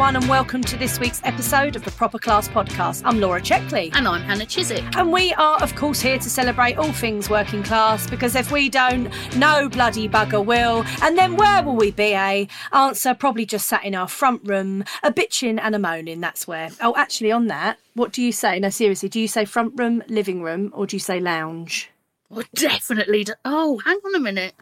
[0.00, 3.02] Everyone, and welcome to this week's episode of the Proper Class Podcast.
[3.04, 3.94] I'm Laura Checkley.
[3.94, 4.96] And I'm Hannah Chiswick.
[4.96, 8.70] And we are, of course, here to celebrate all things working class because if we
[8.70, 10.86] don't, no bloody bugger will.
[11.02, 12.46] And then where will we be, eh?
[12.72, 16.22] Answer probably just sat in our front room, a bitching and a moaning.
[16.22, 16.70] That's where.
[16.80, 18.58] Oh, actually, on that, what do you say?
[18.58, 21.90] No, seriously, do you say front room, living room, or do you say lounge?
[22.30, 23.24] Well, definitely.
[23.24, 24.54] Do- oh, hang on a minute.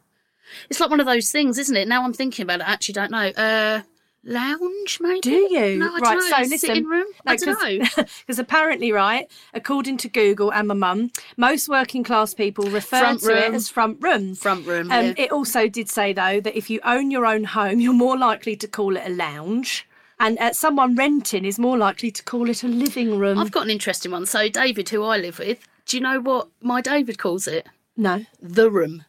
[0.69, 1.87] It's like one of those things, isn't it?
[1.87, 2.69] Now I'm thinking about it.
[2.69, 3.29] I actually don't know.
[3.37, 3.83] Uh,
[4.29, 5.21] lounge, maybe?
[5.21, 5.79] Do you?
[5.79, 6.37] No, I right, don't know.
[6.37, 6.59] so listen.
[6.59, 7.07] Sitting room?
[7.27, 7.87] I don't know.
[8.27, 13.21] Because apparently, right, according to Google and my mum, most working class people refer Front
[13.23, 14.35] to it as front room.
[14.35, 15.15] Front room, Um, yeah.
[15.17, 18.55] It also did say, though, that if you own your own home, you're more likely
[18.57, 19.87] to call it a lounge.
[20.21, 23.39] And uh, someone renting is more likely to call it a living room.
[23.39, 24.27] I've got an interesting one.
[24.27, 27.67] So, David, who I live with, do you know what my David calls it?
[27.97, 29.05] no, The room.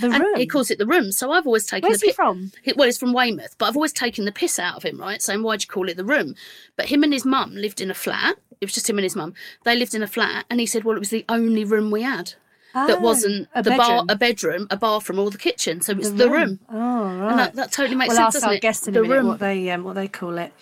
[0.00, 0.36] The And room.
[0.36, 1.12] he calls it the room.
[1.12, 2.52] So I've always taken Where's the he pi- from?
[2.62, 5.20] He- well, he's from Weymouth, but I've always taken the piss out of him, right?
[5.22, 6.34] Saying, why'd you call it the room?
[6.76, 8.36] But him and his mum lived in a flat.
[8.60, 9.34] It was just him and his mum.
[9.64, 12.02] They lived in a flat, and he said, well, it was the only room we
[12.02, 12.34] had.
[12.74, 15.80] that Oh, wasn't a the bar, a bedroom, a bathroom, or the kitchen.
[15.80, 16.58] So it's the, room.
[16.68, 17.30] Oh, right.
[17.30, 18.60] And that, that totally makes well, sense, ask doesn't our it?
[18.62, 19.26] guest in the a minute room.
[19.28, 20.52] what they um, what they call it.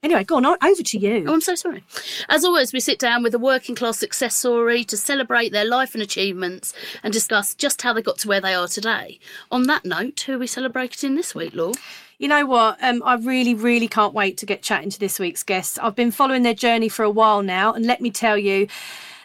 [0.00, 1.24] Anyway, go on, over to you.
[1.26, 1.82] Oh, I'm so sorry.
[2.28, 5.92] As always, we sit down with a working class success story to celebrate their life
[5.94, 6.72] and achievements
[7.02, 9.18] and discuss just how they got to where they are today.
[9.50, 11.72] On that note, who are we celebrating this week, Law?
[12.18, 12.78] You know what?
[12.80, 15.78] Um, I really, really can't wait to get chatting to this week's guests.
[15.78, 18.68] I've been following their journey for a while now, and let me tell you,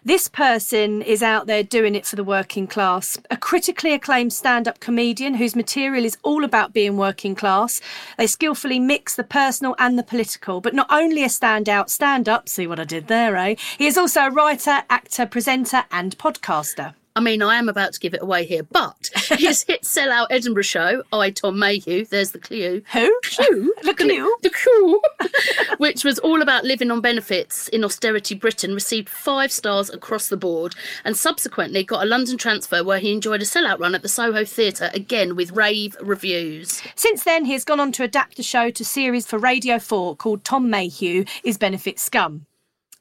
[0.05, 3.17] this person is out there doing it for the working class.
[3.31, 7.79] A critically acclaimed stand up comedian whose material is all about being working class.
[8.17, 12.49] They skillfully mix the personal and the political, but not only a standout stand up,
[12.49, 13.55] see what I did there, eh?
[13.77, 16.95] He is also a writer, actor, presenter, and podcaster.
[17.15, 20.63] I mean, I am about to give it away here, but his hit sellout Edinburgh
[20.63, 22.81] show, I, Tom Mayhew, there's the clue.
[22.91, 23.19] Who?
[23.23, 23.73] Clue?
[23.83, 24.35] The clue?
[24.41, 24.99] The clue.
[25.77, 30.37] which was all about living on benefits in austerity Britain, received five stars across the
[30.37, 30.73] board,
[31.05, 34.43] and subsequently got a London transfer where he enjoyed a sellout run at the Soho
[34.43, 36.81] Theatre, again with rave reviews.
[36.95, 40.15] Since then, he has gone on to adapt the show to series for Radio 4
[40.15, 42.47] called Tom Mayhew is Benefit Scum.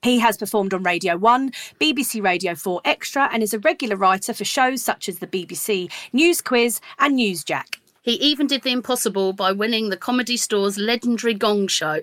[0.03, 4.35] He has performed on Radio 1, BBC Radio 4 Extra, and is a regular writer
[4.35, 7.77] for shows such as the BBC News Quiz and Newsjack.
[8.03, 12.01] He even did the impossible by winning the Comedy Store's legendary Gong Show.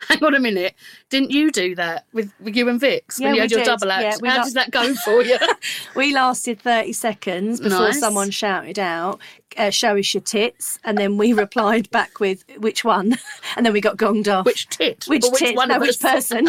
[0.08, 0.74] Hang on a minute.
[1.10, 3.60] Didn't you do that with, with you and Vix Yeah, when you we had your
[3.60, 3.66] did.
[3.66, 4.02] double act?
[4.04, 5.38] Yeah, we How lo- did that go for you?
[5.96, 7.98] We lasted 30 seconds before Nice.
[7.98, 9.18] someone shouted out,
[9.56, 10.78] uh, Show us your tits.
[10.84, 13.16] And then we replied back with, Which one?
[13.56, 14.44] And then we got gonged off.
[14.46, 15.04] which tit?
[15.08, 15.56] Which tit?
[15.56, 16.46] one No, of which person?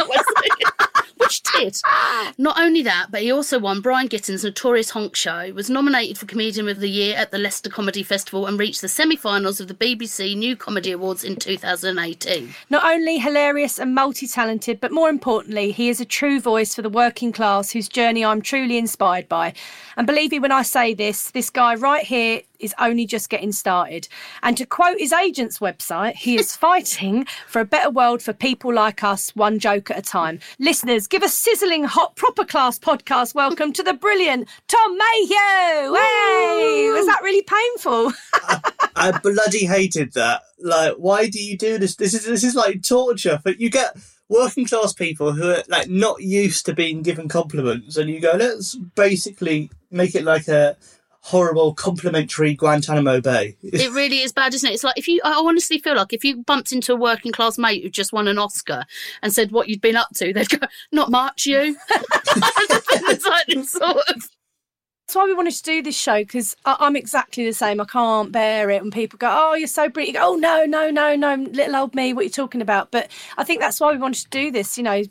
[2.37, 6.25] Not only that, but he also won Brian Gittins' Notorious Honk Show, was nominated for
[6.25, 9.67] Comedian of the Year at the Leicester Comedy Festival, and reached the semi finals of
[9.67, 12.53] the BBC New Comedy Awards in 2018.
[12.69, 16.81] Not only hilarious and multi talented, but more importantly, he is a true voice for
[16.81, 19.53] the working class whose journey I'm truly inspired by.
[19.97, 23.51] And believe me when I say this, this guy right here is only just getting
[23.51, 24.07] started.
[24.43, 28.73] And to quote his agent's website, he is fighting for a better world for people
[28.73, 30.39] like us, one joke at a time.
[30.59, 35.93] Listeners, give a sizzling hot, proper class podcast welcome to the brilliant Tom Mayhew.
[35.95, 38.11] Hey, was that really painful?
[38.95, 40.41] I bloody hated that.
[40.59, 41.95] Like, why do you do this?
[41.95, 43.39] This is this is like torture.
[43.43, 43.95] But you get
[44.27, 48.33] working class people who are like not used to being given compliments, and you go,
[48.37, 50.77] let's basically make it like a
[51.29, 53.55] horrible complimentary Guantanamo Bay.
[53.79, 54.73] It really is bad, isn't it?
[54.73, 57.57] It's like if you, I honestly feel like if you bumped into a working class
[57.57, 58.85] mate who just won an Oscar
[59.21, 63.71] and said what you'd been up to, they'd go, "Not much, you." it's like this
[63.71, 64.29] sort of.
[65.09, 67.81] That's why we wanted to do this show because I'm exactly the same.
[67.81, 70.91] I can't bear it when people go, "Oh, you're so pretty." Go, oh no, no,
[70.91, 72.13] no, no, little old me.
[72.13, 72.91] What are you talking about?
[72.91, 74.77] But I think that's why we wanted to do this.
[74.77, 75.01] You know,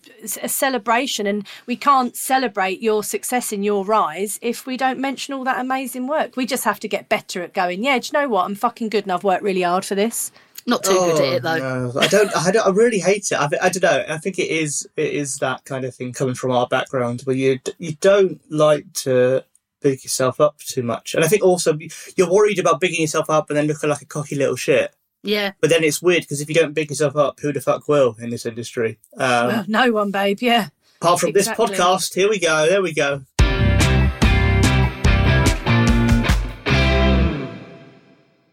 [0.40, 5.34] a celebration, and we can't celebrate your success and your rise if we don't mention
[5.34, 6.36] all that amazing work.
[6.36, 7.82] We just have to get better at going.
[7.82, 8.44] Yeah, do you know what?
[8.44, 10.30] I'm fucking good, and I've worked really hard for this.
[10.68, 11.54] Not too good at it though.
[11.54, 12.36] Oh, No, I don't.
[12.36, 12.66] I don't.
[12.66, 13.34] I really hate it.
[13.34, 14.04] I, I don't know.
[14.08, 14.88] I think it is.
[14.96, 18.92] It is that kind of thing coming from our background where you you don't like
[19.04, 19.42] to
[19.80, 21.78] big yourself up too much, and I think also
[22.16, 24.94] you're worried about bigging yourself up and then looking like a cocky little shit.
[25.22, 25.52] Yeah.
[25.60, 28.16] But then it's weird because if you don't big yourself up, who the fuck will
[28.20, 28.98] in this industry?
[29.16, 30.38] Um, Well, no one, babe.
[30.40, 30.68] Yeah.
[31.00, 31.66] apart from exactly.
[31.66, 32.66] this podcast, here we go.
[32.68, 33.22] There we go.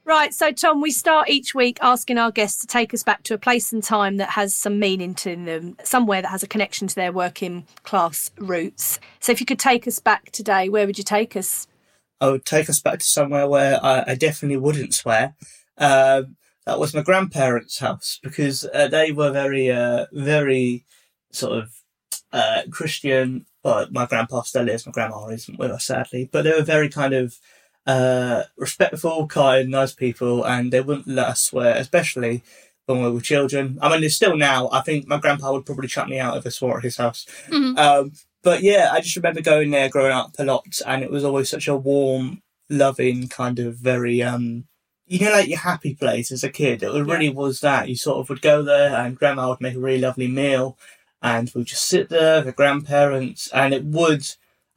[0.07, 3.33] Right, so Tom, we start each week asking our guests to take us back to
[3.33, 6.87] a place and time that has some meaning to them, somewhere that has a connection
[6.87, 8.99] to their working class roots.
[9.19, 11.65] So if you could take us back today, where would you take us?
[12.21, 15.33] I would take us back to somewhere where I, I definitely wouldn't swear.
[15.79, 16.35] Um,
[16.67, 20.85] that was my grandparents' house because uh, they were very, uh, very
[21.31, 21.81] sort of
[22.31, 23.47] uh, Christian.
[23.63, 24.85] Well, my grandpa still is.
[24.85, 27.39] My grandma isn't with us, sadly, but they were very kind of
[27.85, 32.43] uh, respectful, kind, nice people, and they wouldn't let us swear, especially
[32.85, 33.79] when we were children.
[33.81, 34.69] I mean, it's still now.
[34.71, 37.25] I think my grandpa would probably chuck me out if I swore at his house.
[37.77, 38.11] Um,
[38.43, 41.49] but yeah, I just remember going there growing up a lot, and it was always
[41.49, 44.65] such a warm, loving kind of very, um,
[45.07, 46.83] you know, like your happy place as a kid.
[46.83, 47.89] It really was that.
[47.89, 50.77] You sort of would go there, and grandma would make a really lovely meal,
[51.21, 54.27] and we'd just sit there, the grandparents, and it would.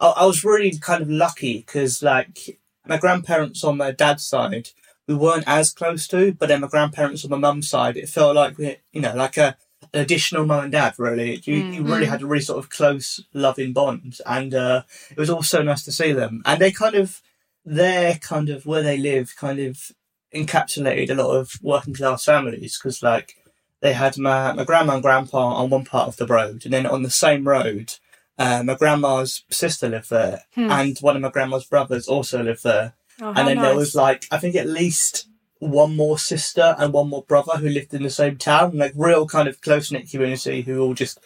[0.00, 2.58] I, I was really kind of lucky because, like,
[2.88, 4.70] my grandparents on my dad's side,
[5.06, 8.36] we weren't as close to, but then my grandparents on my mum's side, it felt
[8.36, 9.56] like we, you know, like a
[9.94, 10.94] an additional mum and dad.
[10.98, 15.16] Really, you, you really had a really sort of close, loving bond, and uh, it
[15.16, 16.42] was all so nice to see them.
[16.44, 17.22] And they kind of,
[17.64, 19.92] their kind of where they live, kind of
[20.34, 23.36] encapsulated a lot of working class families because, like,
[23.80, 26.86] they had my my grandma and grandpa on one part of the road, and then
[26.86, 27.94] on the same road.
[28.38, 32.94] Uh, my grandma's sister lived there, and one of my grandma's brothers also lived there
[33.20, 33.64] Oh, and then nice.
[33.66, 35.26] there was like I think at least
[35.58, 39.26] one more sister and one more brother who lived in the same town, like real
[39.26, 41.18] kind of close knit community who all just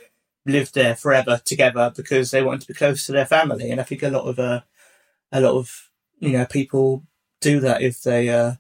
[0.47, 3.71] lived there forever together because they wanted to be close to their family.
[3.71, 4.61] And I think a lot of uh,
[5.31, 7.05] a lot of you know people
[7.43, 8.55] do that if they uh,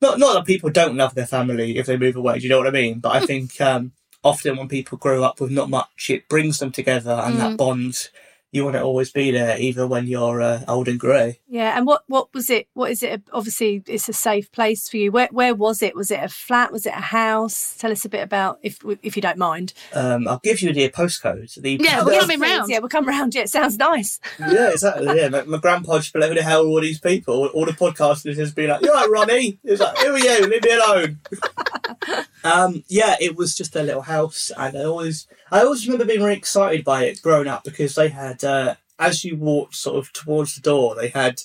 [0.00, 2.38] not not that people don't love their family if they move away.
[2.38, 3.00] Do you know what I mean?
[3.00, 6.72] But I think um, often when people grow up with not much, it brings them
[6.72, 8.08] together, and that bond.
[8.52, 11.38] You want to always be there, even when you're uh, old and grey.
[11.48, 12.66] Yeah, and what what was it?
[12.74, 13.22] What is it?
[13.32, 15.12] Obviously, it's a safe place for you.
[15.12, 15.94] Where where was it?
[15.94, 16.72] Was it a flat?
[16.72, 17.76] Was it a house?
[17.78, 19.72] Tell us a bit about if if you don't mind.
[19.94, 21.54] Um, I'll give you the postcode.
[21.62, 22.68] The Yeah, we're coming round.
[22.68, 23.36] Yeah, we'll come round.
[23.36, 24.18] Yeah, it sounds nice.
[24.40, 25.16] yeah, exactly.
[25.16, 27.66] Yeah, my, my grandpa just be like, "Who the hell are all these people?" All,
[27.66, 30.46] the podcasters just be like, "You're right, Ronnie." He's like, "Who are you?
[30.48, 31.20] Leave me alone."
[32.44, 36.22] um, yeah, it was just a little house, and I always, I always remember being
[36.22, 40.12] really excited by it growing up because they had, uh, as you walked sort of
[40.12, 41.42] towards the door, they had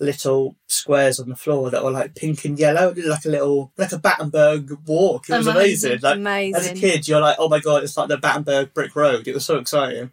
[0.00, 3.72] little squares on the floor that were like pink and yellow, It like a little,
[3.76, 5.28] like a Battenberg walk.
[5.28, 6.00] It was amazing.
[6.02, 6.52] Amazing.
[6.52, 9.28] Like as a kid, you're like, oh my god, it's like the Battenberg brick road.
[9.28, 10.10] It was so exciting.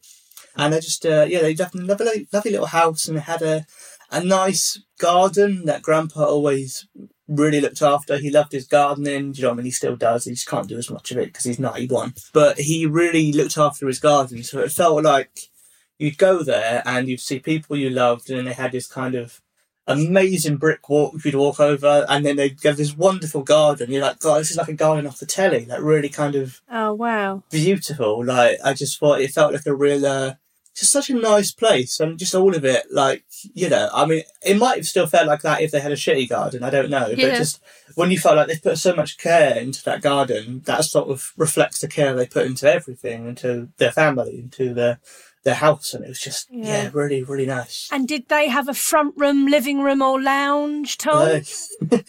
[0.55, 3.41] And they just, uh, yeah, they had a lovely, lovely little house and they had
[3.41, 3.65] a,
[4.11, 6.87] a nice garden that Grandpa always
[7.31, 8.17] really looked after.
[8.17, 9.31] He loved his gardening.
[9.31, 9.65] Do you know what I mean?
[9.65, 10.25] He still does.
[10.25, 12.13] He just can't do as much of it because he's 91.
[12.33, 14.43] But he really looked after his garden.
[14.43, 15.49] So it felt like
[15.97, 19.41] you'd go there and you'd see people you loved and they had this kind of
[19.87, 23.91] amazing brick walk you'd walk over and then they'd have this wonderful garden.
[23.91, 25.65] You're like, God, this is like a garden off the telly.
[25.65, 27.43] Like really kind of Oh wow.
[27.49, 28.23] beautiful.
[28.25, 30.33] Like I just thought it felt like a real, uh,
[30.75, 32.85] just such a nice place, and just all of it.
[32.91, 33.23] Like
[33.53, 35.95] you know, I mean, it might have still felt like that if they had a
[35.95, 36.63] shitty garden.
[36.63, 37.29] I don't know, Yeah.
[37.29, 37.61] but just
[37.95, 41.33] when you felt like they put so much care into that garden, that sort of
[41.37, 44.99] reflects the care they put into everything, into their family, into their
[45.43, 46.89] their house, and it was just yeah, Yeah.
[46.93, 47.89] really really nice.
[47.91, 51.19] And did they have a front room, living room, or lounge, Tom?
[51.19, 51.47] Like-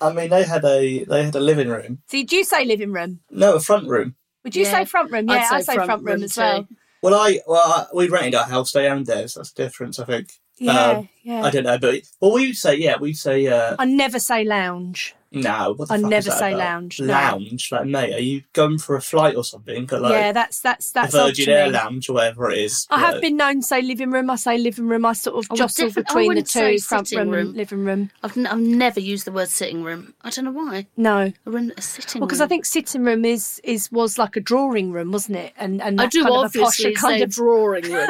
[0.00, 2.92] I mean, they had a they had a living room, So did you say living
[2.92, 3.20] room?
[3.30, 4.16] no, a front room.
[4.44, 5.28] Would you Yeah, say front room?
[5.30, 6.62] I'd Yeah, say I say front front, room, room as well.
[6.64, 6.76] too.
[7.02, 8.72] Well, I well I, we rented our house.
[8.72, 9.34] They owned theirs.
[9.34, 10.32] That's the difference, I think.
[10.58, 11.42] Yeah, Um, yeah.
[11.42, 15.14] I don't know, but well, we'd say yeah, we'd say uh, I never say lounge.
[15.30, 16.58] No, what the I fuck is never that say about?
[16.58, 17.06] lounge, no.
[17.06, 19.84] Lounge, like mate, are you going for a flight or something?
[19.84, 21.70] But, like, yeah, that's that's that's odd Virgin Air.
[21.70, 22.86] Lounge or whatever it is.
[22.88, 24.30] I have been known to say living room.
[24.30, 25.04] I say living room.
[25.04, 27.54] I sort of oh, I jostle defi- between the two, front sitting room, room.
[27.56, 28.10] living room.
[28.22, 30.14] I've, n- I've never used the word sitting room.
[30.22, 30.86] I don't know why.
[30.96, 32.40] No, A, room, a sitting well, because.
[32.40, 35.52] I think sitting room is is was like a drawing room, wasn't it?
[35.58, 38.08] And and I do kind of a obviously kind say of drawing room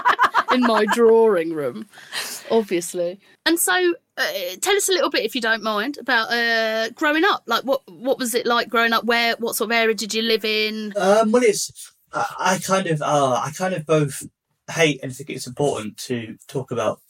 [0.52, 1.86] in my drawing room,
[2.50, 3.18] obviously.
[3.46, 7.24] And so, uh, tell us a little bit, if you don't mind, about uh, growing
[7.24, 7.42] up.
[7.46, 9.04] Like, what what was it like growing up?
[9.04, 10.92] Where, what sort of area did you live in?
[10.96, 14.22] Um, well, it's I, I kind of uh, I kind of both
[14.70, 17.00] hate and think it's important to talk about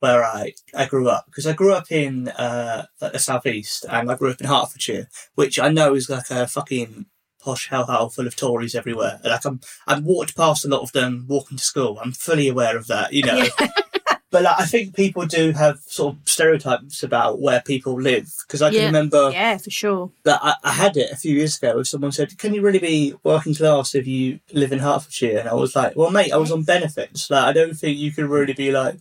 [0.00, 4.10] where I, I grew up because I grew up in uh, like the southeast and
[4.10, 7.06] I grew up in Hertfordshire, which I know is like a fucking
[7.40, 9.20] posh hellhole full of Tories everywhere.
[9.24, 11.98] Like I'm I've walked past a lot of them walking to school.
[12.02, 13.46] I'm fully aware of that, you know.
[14.36, 18.60] But like, I think people do have sort of stereotypes about where people live because
[18.60, 18.86] I can Yeah.
[18.86, 20.10] remember yeah, for sure.
[20.24, 21.78] that I, I had it a few years ago.
[21.80, 25.48] If Someone said, "Can you really be working class if you live in Hertfordshire?" And
[25.48, 27.30] I was like, "Well, mate, I was on benefits.
[27.30, 28.96] Like, I don't think you can really be like,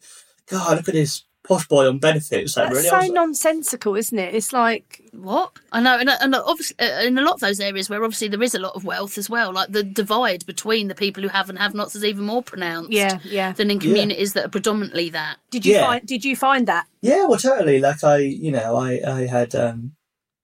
[0.48, 2.56] God, look at this posh boy on benefits.
[2.58, 4.34] Like, That's really?" So was like, nonsensical, isn't it?
[4.36, 7.90] It's like What I know, and, and obviously uh, in a lot of those areas
[7.90, 10.96] where obviously there is a lot of wealth as well, like the divide between the
[10.96, 12.92] people who have and have-nots is even more pronounced.
[12.92, 13.52] yeah, yeah.
[13.54, 15.38] Than in communities that are predominantly that.
[15.52, 15.86] Did you Yeah.
[15.86, 16.86] find did you find that?
[17.02, 17.80] yeah, well, totally.
[17.80, 19.94] Like, I, you know, I, I had, um,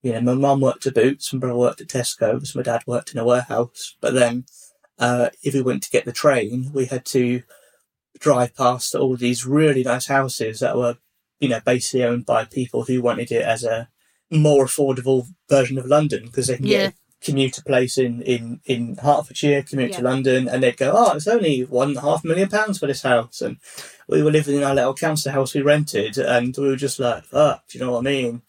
[0.03, 3.11] you know, my mum worked at Boots, my brother worked at Tesco's, my dad worked
[3.13, 3.95] in a warehouse.
[4.01, 4.45] But then,
[4.99, 7.41] uh, if we went to get the train, we had to
[8.19, 10.97] drive past all these really nice houses that were,
[11.39, 13.89] you know, basically owned by people who wanted it as a
[14.29, 16.77] more affordable version of London because they can Yeah.
[16.83, 21.15] get a commuter place in, in, in Hertfordshire, commute to London, and they'd go, oh,
[21.15, 23.41] it's only one and a half million pounds for this house.
[23.41, 23.57] And
[24.07, 27.23] we were living in our little council house we rented, and we were just like,
[27.25, 28.41] fuck, do you know what I mean?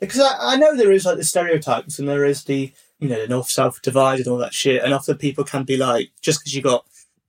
[0.00, 3.20] Because I, I know there is like the stereotypes, and there is the, you know,
[3.20, 6.40] the north south divide and all that shit, and often people can be like, just
[6.40, 6.84] because you got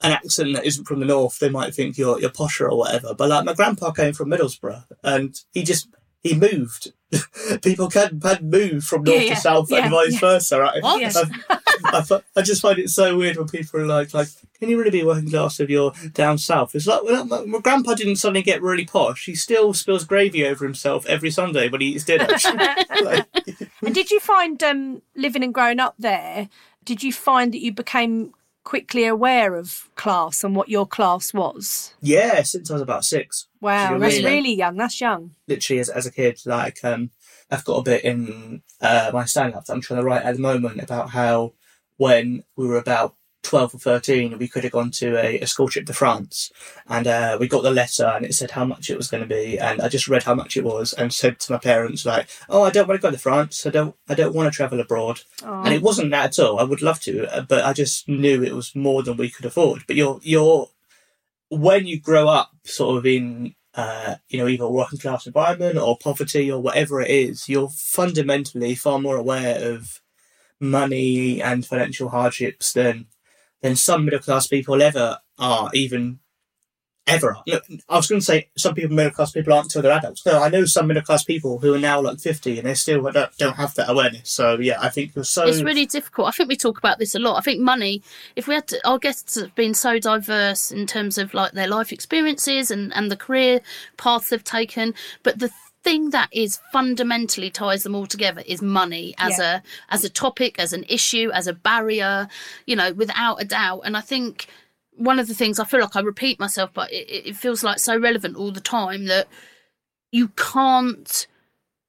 [0.06, 3.14] an accent that isn't from the north, they might think you're you're posher or whatever.
[3.14, 5.90] But like my grandpa came from Middlesbrough, and he just
[6.24, 6.92] he moved.
[7.62, 10.60] People can can move from north Yeah, yeah, to south yeah, and vice versa.
[10.60, 10.82] Right?
[10.84, 14.28] I, I, I just find it so weird when people are like, like,
[14.60, 16.74] can you really be working class if you're down south?
[16.74, 19.26] It's like well, my, my grandpa didn't suddenly get really posh.
[19.26, 22.28] He still spills gravy over himself every Sunday when he eats dinner.
[23.04, 23.28] Like,
[23.86, 26.50] And did you find um, living and growing up there?
[26.84, 28.34] Did you find that you became
[28.66, 31.94] quickly aware of class and what your class was?
[32.02, 33.48] yeah, since I was about six.
[33.62, 34.02] Wow, Really?
[34.02, 34.76] that's really young.
[34.76, 35.32] That's young.
[35.48, 37.12] literally as, as a kid, like um,
[37.50, 40.42] I've got a bit in uh, my stand-up that I'm trying to write at the
[40.42, 41.54] moment about how
[41.98, 45.68] when we were about 12 or 13, we could have gone to a, a school
[45.68, 46.52] trip to France
[46.88, 49.30] and uh, we got the letter and it said how much it was going to
[49.30, 52.28] be and I just read how much it was and said to my parents like,
[52.50, 53.66] oh, I don't want to go to France.
[53.66, 55.22] I don't, I don't want to travel abroad.
[55.44, 56.60] And it wasn't that at all.
[56.60, 59.46] I would love to, uh, but I just knew it was more than we could
[59.46, 59.84] afford.
[59.88, 60.70] But you're, you're,
[61.50, 65.78] when you grow up sort of in uh, you know, either a working class environment
[65.78, 70.02] or poverty or whatever it is, you're fundamentally far more aware of
[70.60, 73.08] money and financial hardships than
[73.66, 76.20] than some middle class people ever are, even
[77.08, 77.36] ever.
[77.48, 80.26] No, I was going to say some people middle class people aren't until they're adults.
[80.26, 83.02] No, I know some middle class people who are now like fifty and they still
[83.12, 84.30] don't, don't have that awareness.
[84.30, 85.48] So yeah, I think you're so.
[85.48, 86.28] It's really difficult.
[86.28, 87.38] I think we talk about this a lot.
[87.38, 88.02] I think money,
[88.36, 91.68] if we had to, our guests have been so diverse in terms of like their
[91.68, 93.62] life experiences and, and the career
[93.98, 94.94] paths they've taken.
[95.24, 95.52] But the
[95.86, 99.56] thing that is fundamentally ties them all together is money as Yeah.
[99.58, 102.28] a as a topic, as an issue, as a barrier,
[102.66, 103.82] you know, without a doubt.
[103.86, 104.48] And I think
[105.10, 107.64] one of the things I feel like I repeat myself, but it, it it feels
[107.64, 109.28] like so relevant all the time that
[110.12, 111.28] you can't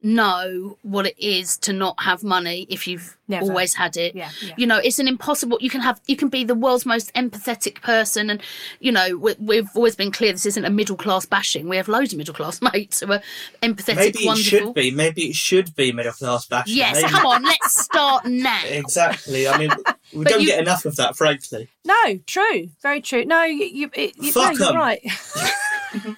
[0.06, 3.44] know what it is to not have money if you've Never.
[3.44, 4.14] always had it.
[4.14, 4.54] Yeah, yeah.
[4.56, 5.58] You know, it's an impossible.
[5.60, 8.40] You can have, you can be the world's most empathetic person, and
[8.78, 10.30] you know, we, we've always been clear.
[10.32, 11.68] This isn't a middle class bashing.
[11.68, 13.20] We have loads of middle class mates who are
[13.62, 14.58] empathetic, Maybe it wonderful.
[14.58, 14.90] should be.
[14.92, 16.76] Maybe it should be middle class bashing.
[16.76, 18.62] Yes, Maybe- come on, let's start now.
[18.64, 19.48] Exactly.
[19.48, 19.70] I mean,
[20.14, 21.68] we But don't you- get enough of that, frankly.
[21.84, 23.24] No, true, very true.
[23.24, 24.76] No, you, you, it, you no, Fuck you're 'em.
[24.76, 25.00] right.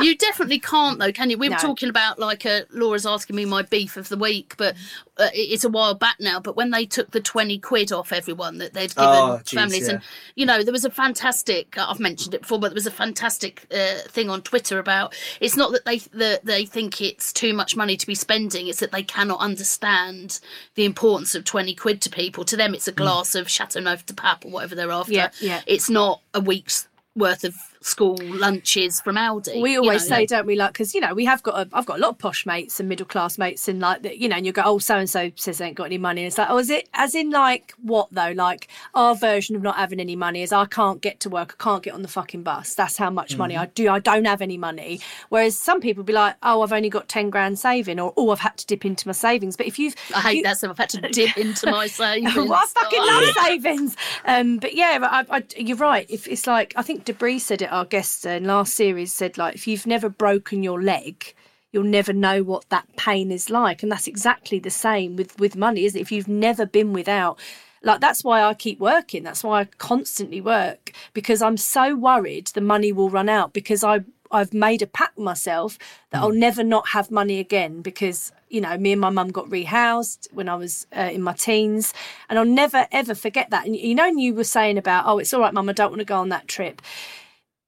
[0.00, 1.38] You definitely can't though, can you?
[1.38, 1.60] We were No.
[1.60, 4.76] talking about like uh, Laura's asking me my beef of the week, but
[5.18, 6.38] uh, it's a while back now.
[6.38, 9.86] But when they took the twenty quid off everyone that they'd given Oh, geez, families,
[9.88, 9.94] yeah.
[9.94, 10.02] and
[10.36, 11.76] you know there was a fantastic.
[11.78, 15.14] uh, I've mentioned it before, but there was a fantastic uh, thing on Twitter about
[15.40, 18.80] it's not that they that they think it's too much money to be spending; it's
[18.80, 20.38] that they cannot understand
[20.76, 22.44] the importance of twenty quid to people.
[22.44, 25.12] To them, it's a glass of Chateauneuf-du-Pape or whatever they're after.
[25.12, 25.62] Yeah, yeah.
[25.66, 27.54] It's not a week's worth of
[27.86, 29.62] school lunches from Aldi.
[29.62, 30.16] We you always know.
[30.16, 30.56] say, don't we?
[30.56, 32.80] Like, because you know, we have got, a, I've got a lot of posh mates
[32.80, 35.08] and middle class mates, and like that, you know, and you go, oh, so and
[35.08, 36.22] so says they ain't got any money.
[36.22, 38.32] And it's like, oh, is it as in like what though?
[38.34, 41.62] Like our version of not having any money is I can't get to work, I
[41.62, 42.74] can't get on the fucking bus.
[42.74, 43.88] That's how much money I do.
[43.88, 45.00] I don't have any money.
[45.28, 48.40] Whereas some people be like, oh, I've only got ten grand saving, or oh, I've
[48.40, 49.56] had to dip into my savings.
[49.56, 52.34] But if you've, I hate you- that, so I've had to dip into my savings.
[52.36, 53.96] well, I fucking Oh, love savings.
[54.24, 56.06] Um, but yeah, I, I, you're right.
[56.08, 59.54] If it's like I think Debris said it, our guest in last series said like
[59.54, 61.34] if you've never broken your leg,
[61.72, 65.56] you'll never know what that pain is like, and that's exactly the same with with
[65.56, 66.02] money, isn't it?
[66.02, 67.38] If you've never been without.
[67.82, 69.22] Like that's why I keep working.
[69.22, 73.84] That's why I constantly work because I'm so worried the money will run out because
[73.84, 74.00] I
[74.32, 75.78] I've made a pact with myself
[76.10, 79.46] that I'll never not have money again because you know me and my mum got
[79.46, 81.92] rehoused when I was uh, in my teens
[82.28, 83.66] and I'll never ever forget that.
[83.66, 85.90] And you know, and you were saying about oh, it's all right, mum, I don't
[85.90, 86.82] want to go on that trip.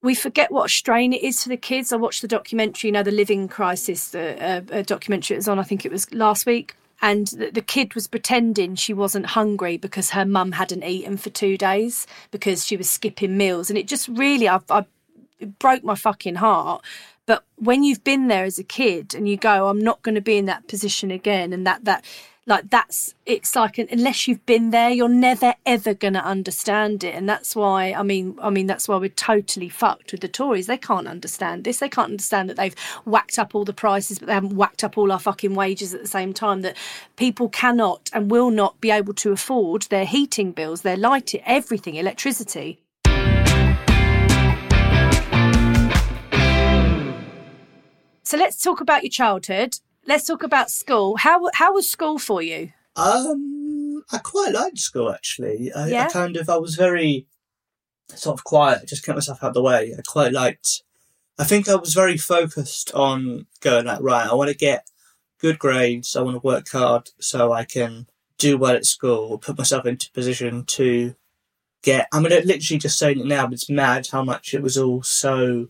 [0.02, 1.92] We forget what a strain it is for the kids.
[1.92, 5.58] I watched the documentary, you know, the Living Crisis, the uh, documentary it was on.
[5.58, 6.76] I think it was last week.
[7.00, 11.30] And the, the kid was pretending she wasn't hungry because her mum hadn't eaten for
[11.30, 13.70] two days because she was skipping meals.
[13.70, 14.84] And it just really, I, I
[15.58, 16.84] broke my fucking heart.
[17.26, 20.20] But when you've been there as a kid and you go, I'm not going to
[20.20, 22.04] be in that position again, and that that
[22.48, 27.14] like that's it's like unless you've been there, you're never ever going to understand it,
[27.14, 30.66] and that's why I mean I mean that's why we're totally fucked with the Tories.
[30.66, 31.78] They can't understand this.
[31.78, 32.74] They can't understand that they've
[33.04, 36.00] whacked up all the prices, but they haven't whacked up all our fucking wages at
[36.00, 36.62] the same time.
[36.62, 36.76] That
[37.16, 41.96] people cannot and will not be able to afford their heating bills, their lighting, everything,
[41.96, 42.80] electricity.
[48.22, 49.78] So let's talk about your childhood.
[50.08, 51.18] Let's talk about school.
[51.18, 52.72] How how was school for you?
[52.96, 55.70] Um, I quite liked school actually.
[55.70, 56.06] I, Yeah?
[56.06, 57.26] I kind of, I was very
[58.14, 59.94] sort of quiet, just kept myself out of the way.
[59.96, 60.82] I quite liked.
[61.38, 64.26] I think I was very focused on going like right.
[64.26, 64.88] I want to get
[65.40, 66.16] good grades.
[66.16, 68.06] I want to work hard so I can
[68.38, 69.36] do well at school.
[69.36, 71.14] Put myself into position to
[71.82, 72.08] get.
[72.14, 75.02] I'm gonna literally just saying it now, but it's mad how much it was all
[75.02, 75.68] so.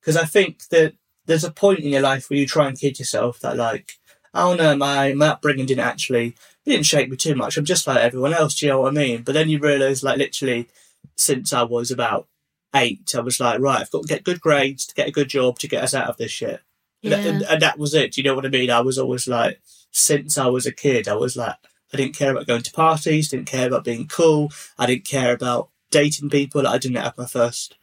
[0.00, 0.94] Because I think that
[1.26, 3.92] there's a point in your life where you try and kid yourself that like,
[4.34, 6.28] oh no, my my upbringing didn't actually
[6.64, 7.56] it didn't shake me too much.
[7.56, 8.58] I'm just like everyone else.
[8.58, 9.22] Do you know what I mean?
[9.22, 10.68] But then you realise, like, literally,
[11.14, 12.26] since I was about
[12.74, 15.28] eight, I was like, right, I've got to get good grades to get a good
[15.28, 16.60] job to get us out of this shit.
[17.04, 17.16] And- Yeah.
[17.18, 18.12] And, and that was it.
[18.12, 18.70] Do you know what I mean?
[18.70, 19.60] I was always like,
[19.92, 21.54] since I was a kid, I was like,
[21.94, 25.32] I didn't care about going to parties, didn't care about being cool, I didn't care
[25.32, 26.66] about dating people.
[26.66, 27.76] I didn't have my first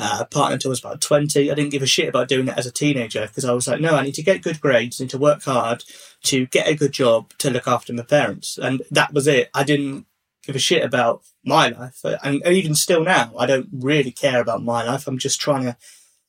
[0.00, 1.50] uh, partner until I was about 20.
[1.50, 3.80] I didn't give a shit about doing it as a teenager because I was like,
[3.80, 5.84] no, I need to get good grades, I need to work hard
[6.24, 8.58] to get a good job to look after my parents.
[8.58, 9.50] And that was it.
[9.54, 10.06] I didn't
[10.42, 12.00] give a shit about my life.
[12.04, 15.06] And, and even still now, I don't really care about my life.
[15.06, 15.76] I'm just trying to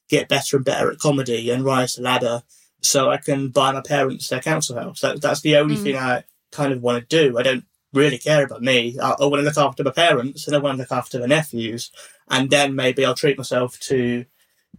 [0.10, 2.44] get better and better at comedy and rise the ladder
[2.82, 5.00] so I can buy my parents their council house.
[5.02, 7.38] That, that's the only thing I kind of want to do.
[7.38, 8.98] I don't really care about me.
[9.00, 11.26] I, I want to look after my parents and I want to look after my
[11.26, 11.92] nephews.
[12.30, 14.26] And then maybe I'll treat myself to,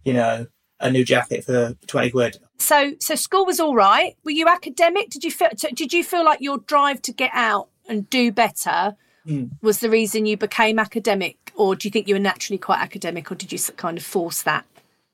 [0.03, 0.47] you know,
[0.79, 2.37] a new jacket for 20 quid.
[2.57, 4.15] So so school was all right.
[4.23, 5.09] Were you academic?
[5.09, 8.95] Did you feel did you feel like your drive to get out and do better
[9.25, 9.45] Hmm.
[9.61, 13.31] was the reason you became academic, or do you think you were naturally quite academic,
[13.31, 14.65] or did you kind of force that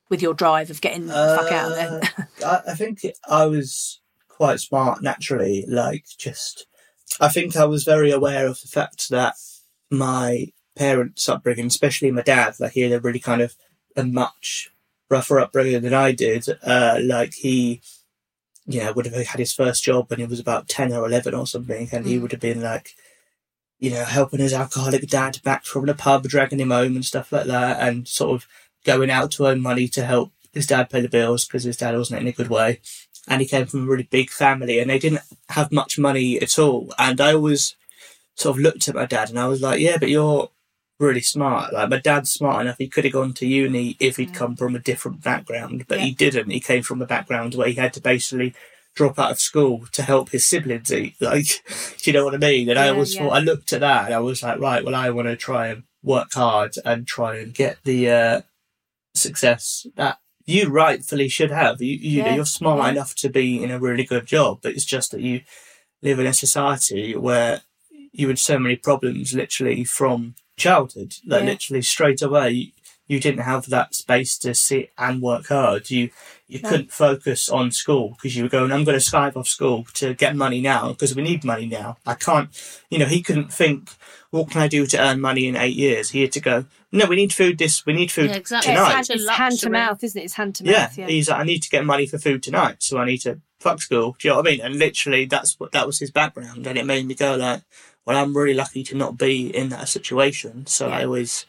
[0.10, 2.28] with your drive of getting the fuck out of there?
[2.44, 5.64] I, I think I was quite smart naturally.
[5.68, 6.66] Like, just,
[7.20, 9.36] I think I was very aware of the fact that
[9.90, 13.56] my parents' upbringing, especially my dad, like he had a really kind of
[13.96, 14.72] a much
[15.10, 16.46] rougher upbringing than I did.
[16.64, 17.82] Uh, like he,
[18.66, 21.34] you know, would have had his first job when he was about 10 or 11
[21.34, 22.96] or something, and he would have been like,
[23.80, 27.32] you know, helping his alcoholic dad back from the pub, dragging him home and stuff
[27.32, 28.48] like that, and sort of
[28.86, 31.96] going out to earn money to help his dad pay the bills because his dad
[31.96, 32.80] wasn't in a good way.
[33.30, 36.58] And he came from a really big family and they didn't have much money at
[36.60, 36.94] all.
[36.98, 37.76] And I always
[38.36, 40.50] sort of looked at my dad and I was like, yeah, but you're
[41.00, 41.74] really smart.
[41.74, 42.78] Like my dad's smart enough.
[42.78, 46.12] He could have gone to uni if he'd come from a different background, but he
[46.12, 46.50] didn't.
[46.50, 48.54] He came from a background where he had to basically
[48.96, 51.16] drop out of school to help his siblings eat.
[51.22, 51.46] Like,
[51.98, 52.70] do you know what I mean?
[52.70, 53.24] And I always yeah.
[53.24, 55.68] thought, I looked at that and I was like, right, well, I want to try
[55.68, 58.42] and work hard and try and get the uh,
[59.14, 60.18] success that
[60.54, 61.82] you rightfully should have.
[61.82, 62.90] You, you know, Yeah, you're smart yeah.
[62.92, 65.42] enough to be in a really good job, but it's just that you
[66.02, 67.62] live in a society where
[68.12, 71.12] you had so many problems literally from childhood.
[71.26, 71.52] Like Yeah.
[71.52, 72.68] literally straight away, you,
[73.08, 75.90] you didn't have that space to sit and work hard.
[75.92, 76.10] You
[76.52, 76.70] You No.
[76.70, 80.16] couldn't focus on school because you were going, I'm going to Skype off school to
[80.16, 81.98] get money now because we need money now.
[82.08, 82.50] I can't,
[82.90, 83.92] you know, he couldn't think,
[84.32, 86.12] what can I do to earn money in eight years?
[86.12, 88.74] He had to go, no, we need food this, we need food Yeah, exactly.
[88.74, 88.94] Tonight.
[88.94, 90.26] hand, it's hand to mouth, isn't it?
[90.26, 90.98] It's hand to Yeah, mouth.
[90.98, 91.08] Yeah.
[91.08, 93.82] he's like, I need to get money for food tonight, so I need to fuck
[93.82, 94.16] school.
[94.20, 94.62] Do you know what I mean?
[94.62, 97.62] And literally, that's what that was his background, and it made me go like,
[98.06, 100.66] well, I'm really lucky to not be in that situation.
[100.68, 101.06] So I Yeah.
[101.06, 101.46] always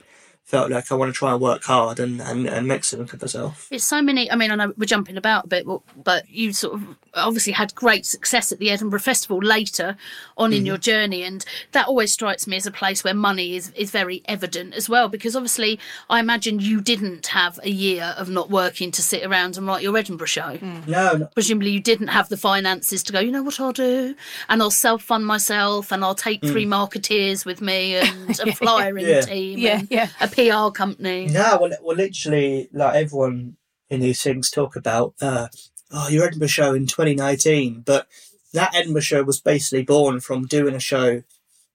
[0.50, 3.20] felt like I want to try and work hard and and, and make something of
[3.20, 3.68] myself.
[3.70, 4.30] It's so many.
[4.30, 7.52] I mean, I know we're jumping about a bit, but, but you sort of obviously
[7.52, 9.96] had great success at the Edinburgh Festival later
[10.36, 10.66] on in mm-hmm.
[10.66, 14.22] your journey, and that always strikes me as a place where money is is very
[14.26, 15.08] evident as well.
[15.08, 19.56] Because obviously, I imagine you didn't have a year of not working to sit around
[19.56, 20.56] and write your Edinburgh show.
[20.56, 20.88] Mm.
[20.88, 23.20] No, no Presumably, you didn't have the finances to go.
[23.20, 24.16] You know what I'll do,
[24.48, 26.74] and I'll self fund myself, and I'll take three mm.
[26.74, 29.20] marketeers with me, and a flyering Yeah.
[29.20, 30.08] team, Yeah, and yeah.
[30.20, 31.26] a PR company.
[31.26, 33.56] No, well, well, literally, like everyone
[33.88, 35.48] in these things talk about, uh,
[35.90, 38.06] oh, your Edinburgh show in 2019, but
[38.52, 41.22] that Edinburgh show was basically born from doing a show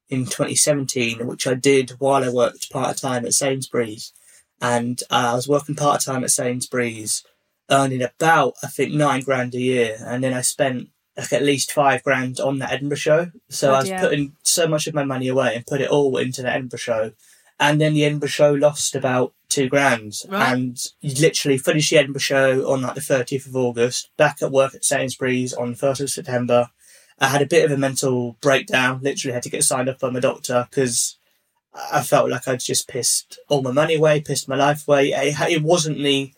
[0.09, 4.13] in 2017, which I did while I worked part time at Sainsbury's,
[4.61, 7.23] and uh, I was working part time at Sainsbury's,
[7.69, 11.71] earning about I think nine grand a year, and then I spent like at least
[11.71, 13.31] five grand on that Edinburgh show.
[13.49, 16.41] So I was putting so much of my money away and put it all into
[16.41, 17.11] the Edinburgh show
[17.59, 20.53] and then the Edinburgh show lost about two grand, Right.
[20.53, 24.09] and you literally finished the Edinburgh show on like the thirtieth of August.
[24.17, 26.69] Back at work at Sainsbury's on the first of September,
[27.19, 28.99] I had a bit of a mental breakdown.
[29.01, 31.17] Literally had to get signed up by my doctor because
[31.91, 35.09] I felt like I'd just pissed all my money away, pissed my life away.
[35.09, 36.33] It, it wasn't the.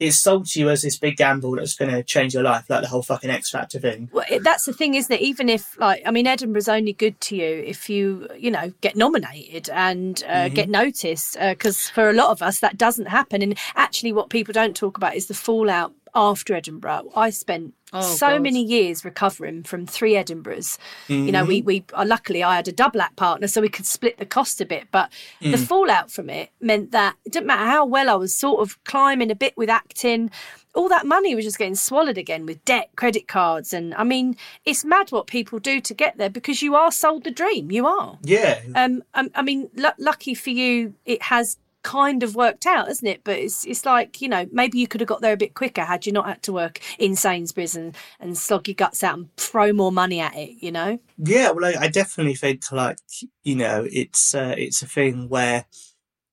[0.00, 2.82] It sold to you as this big gamble that's going to change your life, like
[2.82, 4.10] the whole fucking X Factor thing.
[4.12, 5.20] Well, that's the thing, isn't it?
[5.20, 8.96] Even if, like, I mean, Edinburgh's only good to you if you, you know, get
[8.96, 11.36] nominated and uh, get noticed.
[11.38, 13.40] Because for a lot of us, that doesn't happen.
[13.40, 17.10] And actually, what people don't talk about is the fallout after Edinburgh.
[17.16, 18.42] I spent Oh, so God.
[18.42, 20.78] many years recovering from three Edinburghs.
[21.06, 23.86] You know, we we uh, luckily I had a double act partner, so we could
[23.86, 24.88] split the cost a bit.
[24.90, 28.60] But the fallout from it meant that it didn't matter how well I was sort
[28.62, 30.32] of climbing a bit with acting.
[30.74, 34.34] All that money was just getting swallowed again with debt, credit cards, and I mean,
[34.64, 37.70] it's mad what people do to get there because you are sold the dream.
[37.70, 38.18] You are.
[38.24, 42.88] Yeah, Um, I, I mean, lu lucky for you, it has kind of worked out,
[42.88, 43.20] hasn't it?
[43.22, 45.82] But it's it's like you know maybe you could have got there a bit quicker
[45.82, 49.36] had you not had to work in Sainsbury's and and slog your guts out and
[49.36, 50.56] throw more money at it.
[50.60, 50.98] You know.
[51.18, 52.98] Yeah, well, I, I definitely think like
[53.44, 55.66] you know it's uh, it's a thing where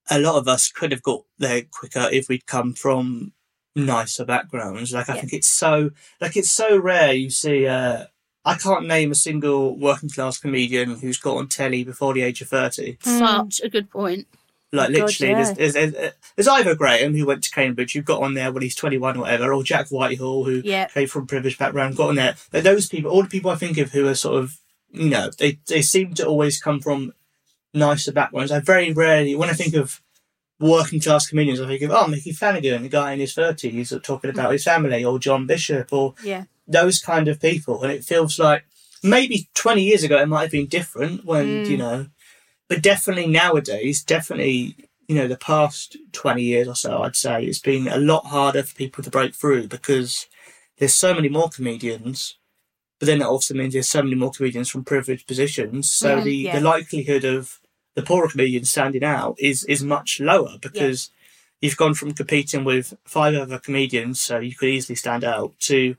[0.10, 3.34] a lot of us could have got there quicker if we'd come from
[3.76, 4.92] nicer backgrounds.
[4.94, 5.22] Like I Yeah.
[5.22, 7.68] think it's so like it's so rare you see.
[7.68, 8.06] Uh,
[8.44, 12.42] I can't name a single working class comedian who's got on telly before the age
[12.42, 12.98] of thirty.
[13.04, 14.28] Such a good point.
[14.74, 15.44] Like Oh, God, literally, yeah.
[15.44, 18.52] there's, there's, uh, there's, there's either Graham who went to Cambridge, who got on there
[18.52, 20.88] when he's 21 or whatever, or Jack Whitehall who Yeah.
[20.88, 22.36] came from a privileged background, got on there.
[22.52, 24.58] But those people, all the people I think of who are sort of,
[24.92, 27.14] you know, they, they seem to always come from
[27.74, 28.52] nicer backgrounds.
[28.52, 30.02] I very rarely, when I think of
[30.60, 34.00] working class comedians, I think of, oh, Micky Flanagan, the guy in his 30s, or
[34.00, 36.46] talking about his family, or John Bishop, or Yeah.
[36.68, 37.84] those kind of people.
[37.84, 38.64] And it feels like
[39.04, 41.80] maybe 20 years ago it might have been different when, you mm.
[41.80, 42.06] know,
[42.72, 47.60] but definitely nowadays, definitely, you know, the past 20 years or so, I'd say it's
[47.60, 50.28] been a lot harder for people to break through because
[50.78, 52.38] there's so many more comedians.
[52.98, 55.92] But then that also means there's so many more comedians from privileged positions.
[55.92, 56.58] So the, yeah.
[56.58, 57.60] the likelihood of
[57.96, 61.10] the poorer comedians standing out is, is much lower because
[61.60, 65.98] you've gone from competing with five other comedians, so you could easily stand out, to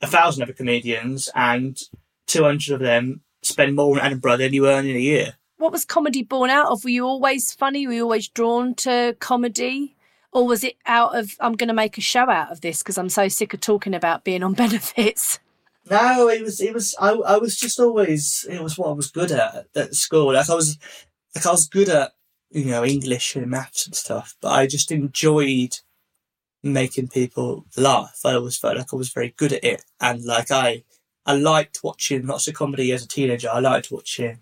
[0.00, 1.80] a thousand other comedians, and
[2.28, 5.34] 200 of them spend more in Edinburgh than you earn in a year.
[5.58, 6.84] What was comedy born out of?
[6.84, 7.86] Were you always funny?
[7.86, 9.96] Were you always drawn to comedy?
[10.32, 12.98] Or was it out of, I'm going to make a show out of this because
[12.98, 15.38] I'm so sick of talking about being on benefits?
[15.88, 19.10] No, it was it was I I was just always it was what I was
[19.10, 20.32] good at at school.
[20.32, 20.78] Like I was
[21.34, 22.12] like I was good at
[22.50, 25.78] you know English and maths and stuff, but I just enjoyed
[26.62, 28.18] making people laugh.
[28.24, 30.82] I always felt like I was very good at it, and like I
[31.24, 33.48] I liked watching lots of comedy as a teenager.
[33.48, 34.40] I liked watching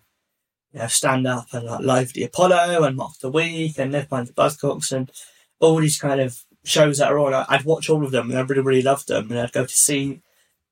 [0.75, 4.09] you know stand up and like Live the Apollo and Mock the Week and Never
[4.11, 5.11] Mind the Buzzcocks and
[5.61, 7.47] all these kind of shows that are on.
[7.49, 9.75] I'd watch all of them and I really really loved them, and I'd go to
[9.75, 10.21] see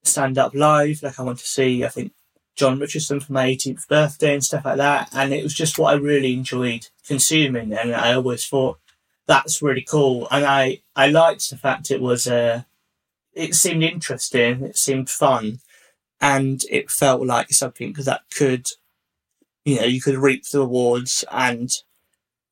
[0.02, 1.02] stand up live.
[1.02, 2.12] Like I went to see, I think
[2.54, 5.08] Jon Richardson for my 18th birthday and stuff like that.
[5.12, 7.72] And it was just what I really enjoyed consuming.
[7.72, 8.78] And I always thought
[9.26, 10.28] that's really cool.
[10.30, 12.62] And I, I liked the fact it was, uh,
[13.32, 14.62] it seemed interesting.
[14.64, 15.60] It seemed fun.
[16.20, 18.68] And it felt like something that could,
[19.64, 21.70] you know, you could reap the rewards and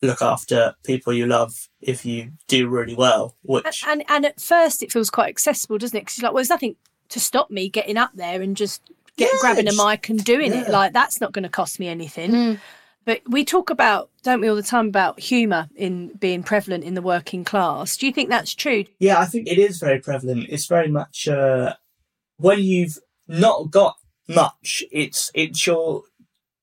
[0.03, 3.37] look after people you love if you do really well.
[3.42, 6.01] Which And and at first it feels quite accessible, doesn't it?
[6.03, 6.77] Because you're like, well, there's nothing
[7.11, 8.83] to stop me getting up there and just
[9.16, 10.68] get Yeah, grabbing a mic and doing it.
[10.70, 12.59] Like that's not going to cost me anything.
[13.07, 16.92] But we talk about, don't we, all the time about humour in being prevalent in
[16.94, 17.96] the working class.
[17.96, 18.85] Do you think that's true?
[18.99, 20.46] Yeah, I think it is very prevalent.
[20.51, 21.75] It's very much uh,
[22.37, 23.96] when you've not got
[24.29, 26.03] much, it's it's your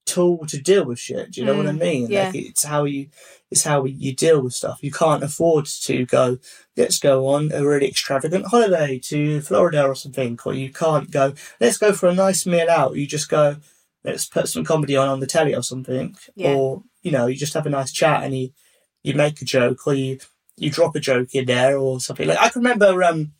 [0.08, 1.32] tool to deal with shit.
[1.32, 2.08] Do you know what I mean?
[2.08, 2.26] Mm, yeah.
[2.28, 3.10] Like it's how you
[3.52, 4.80] it's how you deal with stuff.
[4.82, 6.40] You can't afford to go.
[6.76, 11.34] Let's go on a really extravagant holiday to Florida or something, or you can't go.
[11.62, 12.96] Let's go for a nice meal out.
[12.96, 13.58] You just go.
[14.04, 16.54] Let's put some comedy on on the telly or something, Yeah.
[16.54, 18.50] or you know, you just have a nice chat and you
[19.04, 20.20] you make a joke or you
[20.58, 22.28] you drop a joke in there or something.
[22.28, 23.34] Like I can remember um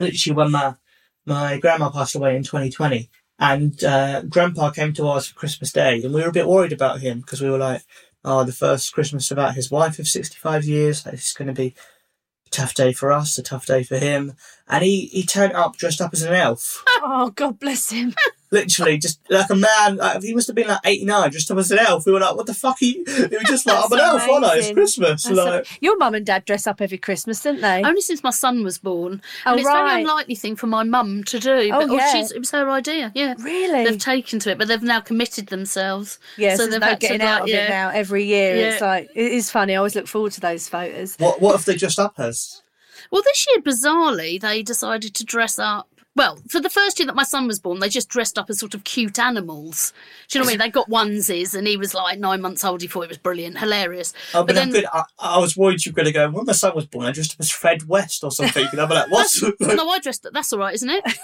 [0.00, 0.74] literally when my
[1.24, 3.08] my grandma passed away in 2020
[3.38, 6.72] and uh, grandpa came to ours for Christmas Day and we were a bit worried
[6.72, 7.82] about him because we were like,
[8.24, 11.06] oh, the first Christmas without his wife of 65 years.
[11.06, 11.74] It's going to be
[12.46, 14.34] a tough day for us, a tough day for him.
[14.68, 16.82] And he, he turned up dressed up as an elf.
[16.88, 18.14] Oh, God bless him.
[18.50, 19.96] Literally, just like a man.
[19.96, 22.06] Like, he must have been like 89, just up as an elf.
[22.06, 22.76] We were like, what the fuck?
[22.78, 24.58] He, he was just like, I'm an elf, aren't I?
[24.58, 24.72] It's.
[24.72, 25.24] Christmas.
[25.24, 27.82] That's like, a- Your mum and dad dress up every Christmas, didn't they?
[27.82, 29.20] Only since my son was born.
[29.44, 29.88] Oh, and it's a right.
[29.88, 31.70] very unlikely thing for my mum to do.
[31.72, 32.12] Oh, but yeah.
[32.12, 33.34] she's, it was her idea, yeah.
[33.38, 33.84] Really?
[33.84, 36.18] They've taken to it, but they've now committed themselves.
[36.36, 37.64] Yes, so there's they've no had to, getting like, out of yeah.
[37.64, 38.56] it now every year.
[38.56, 38.70] Yeah.
[38.70, 39.74] It's like, it is funny.
[39.74, 41.16] I always look forward to those photos.
[41.16, 42.62] what, what if they dressed up as?
[43.10, 45.88] Well, this year, bizarrely, they decided to dress up.
[46.16, 48.58] Well, for the first year that my son was born, they just dressed up as
[48.58, 49.92] sort of cute animals.
[50.28, 50.58] Do you know what I mean?
[50.60, 52.80] They got onesies, and he was like nine months old.
[52.80, 54.14] He thought it was brilliant, hilarious.
[54.32, 54.88] Oh, but, but I'm then, good.
[54.92, 57.12] I, I was worried you were going to go, when my son was born, I
[57.12, 58.66] dressed up as Fred West or something.
[58.72, 59.42] And I'm like, what's.
[59.60, 60.24] no, I dressed.
[60.24, 60.32] Up.
[60.32, 61.04] That's all right, isn't it?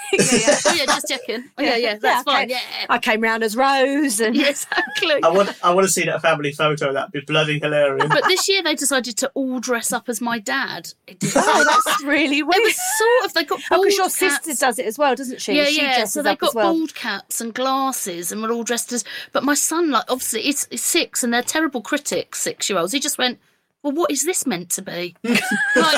[0.65, 1.45] Oh yeah, just checking.
[1.59, 2.37] Oh, yeah, yeah, that's okay.
[2.37, 2.49] fine.
[2.51, 5.23] Yeah, I came round as Rose and yeah, exactly.
[5.23, 6.93] I want, I want to see that family photo.
[6.93, 8.07] That'd be bloody hilarious.
[8.09, 10.93] But this year they decided to all dress up as my dad.
[11.07, 12.57] It Oh, that's really weird.
[12.57, 14.45] It was sort of they got Oh, because your caps.
[14.45, 15.57] sister does it as well, doesn't she?
[15.57, 16.05] Yeah, she yeah.
[16.05, 16.75] So they up got as well.
[16.75, 19.05] bald caps and glasses, and were all dressed as.
[19.33, 22.93] But my son, like, obviously, he's, he's six, and they're terrible critics, six-year-olds.
[22.93, 23.39] He just went,
[23.83, 25.41] "Well, what is this meant to be?" like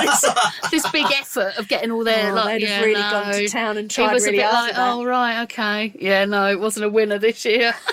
[0.03, 0.25] this,
[0.71, 3.11] this big effort of getting all their Oh, like, they'd yeah, have really no.
[3.11, 5.95] gone to town and He tried was really a bit hard like, "Oh right, okay,
[5.99, 7.75] yeah, no, it wasn't a winner this year."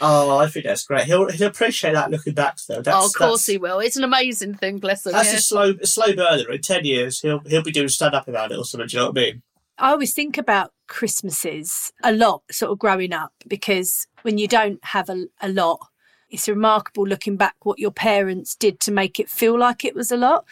[0.00, 1.04] oh, I think that's great.
[1.04, 2.80] He'll, he'll appreciate that looking back, though.
[2.80, 3.80] That's, oh, of course that's, he will.
[3.80, 5.12] It's an amazing thing, bless him.
[5.12, 5.38] That's yeah.
[5.38, 6.50] a slow, a slow burner.
[6.50, 8.88] In 10 years, he'll, he'll be doing stand up about it or something.
[8.88, 9.42] Do you know what I mean?
[9.78, 14.84] I always think about Christmases a lot, sort of growing up, because when you don't
[14.86, 15.86] have a, a lot,
[16.30, 20.10] it's remarkable looking back what your parents did to make it feel like it was
[20.10, 20.44] a lot.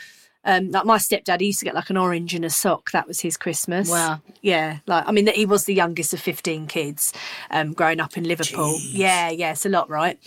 [0.49, 2.93] Um, like my stepdad, he used to get like an orange and a sock.
[2.93, 3.91] That was his Christmas.
[3.91, 4.21] Wow.
[4.43, 7.13] Yeah, like I mean, he was the youngest of fifteen kids,
[7.51, 8.79] um, growing up in Liverpool.
[8.81, 10.21] Yeah, yeah, it's a lot, right?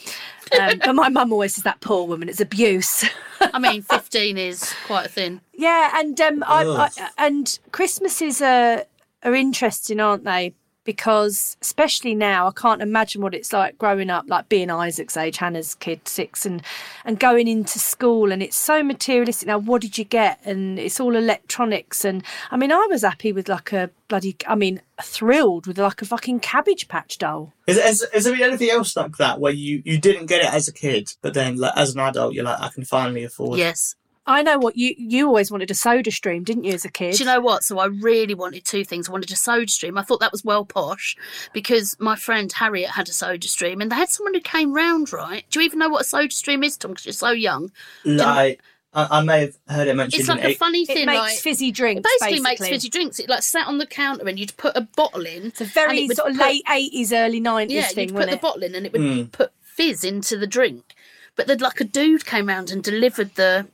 [0.60, 3.06] Um, but my mum always says that poor woman, it's abuse.
[3.40, 5.42] I mean, fifteen is quite a thin.
[5.60, 6.90] Yeah, and um, I, Ugh.
[6.98, 8.86] I and Christmases are
[9.24, 10.54] are interesting, aren't they?
[10.86, 15.38] Because especially now, I can't imagine what it's like growing up, like being Isaac's age,
[15.38, 16.64] Hannah's kid, six, and
[17.06, 19.48] and going into school, and it's so materialistic.
[19.48, 20.40] Now, what did you get?
[20.46, 24.56] And it's all electronics, and I mean, I was happy with like a bloody, I
[24.56, 27.54] mean, thrilled with like a fucking Cabbage Patch doll.
[27.68, 30.68] Is, is, is there anything else like that where you, you didn't get it as
[30.68, 33.96] a kid, but then like, as an adult, you're like, I can finally afford Yes.
[34.30, 37.14] I know what you you always wanted a Soda Stream, didn't you, as a kid?
[37.16, 37.64] Do you know what?
[37.64, 39.10] So I really wanted two things.
[39.10, 39.98] I wanted a soda stream.
[39.98, 41.18] I thought that was well posh
[41.52, 45.12] because my friend Harriet had a soda stream and they had someone who came round,
[45.12, 45.44] right?
[45.50, 46.92] Do you even know what a soda stream is, Tom?
[46.92, 47.72] Because you're so young.
[48.06, 48.62] Like,
[48.94, 51.06] I, I may have heard it mentioned It's in like a eight- funny it thing.
[51.08, 52.00] makes like, fizzy drinks.
[52.00, 53.20] it basically, makes fizzy drinks.
[53.20, 55.48] It like sat on the counter and you'd put a bottle in.
[55.48, 58.28] It's a very it sort of put- late eighties, early nineties Yeah, thing, you'd put
[58.28, 58.42] the it?
[58.42, 59.24] bottle in and it would Hmm.
[59.26, 60.94] put fizz into the drink.
[61.36, 63.68] But then like a dude came round and delivered the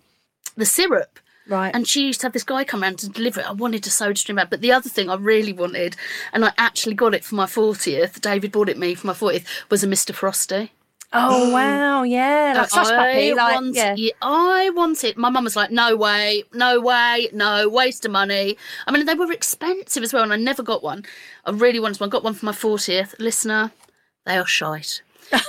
[0.55, 1.19] the syrup.
[1.47, 1.73] Right.
[1.75, 3.47] And she used to have this guy come around to deliver it.
[3.47, 4.49] I wanted a soda stream out.
[4.49, 5.95] But the other thing I really wanted,
[6.33, 9.45] and I actually got it for my 40th, David bought it me for my 40th,
[9.69, 10.13] was a Mr.
[10.13, 10.71] Frosty.
[11.13, 13.95] oh wow, yeah, like slush I like want, yeah.
[14.23, 15.17] I wanted.
[15.17, 19.13] My mum was like, "No way, no way, no waste of money." I mean, they
[19.13, 21.05] were expensive as well, and I never got one.
[21.45, 22.09] I really wanted one.
[22.09, 23.13] I got one for my fortieth.
[23.19, 23.71] Listener,
[24.25, 25.03] they are shite.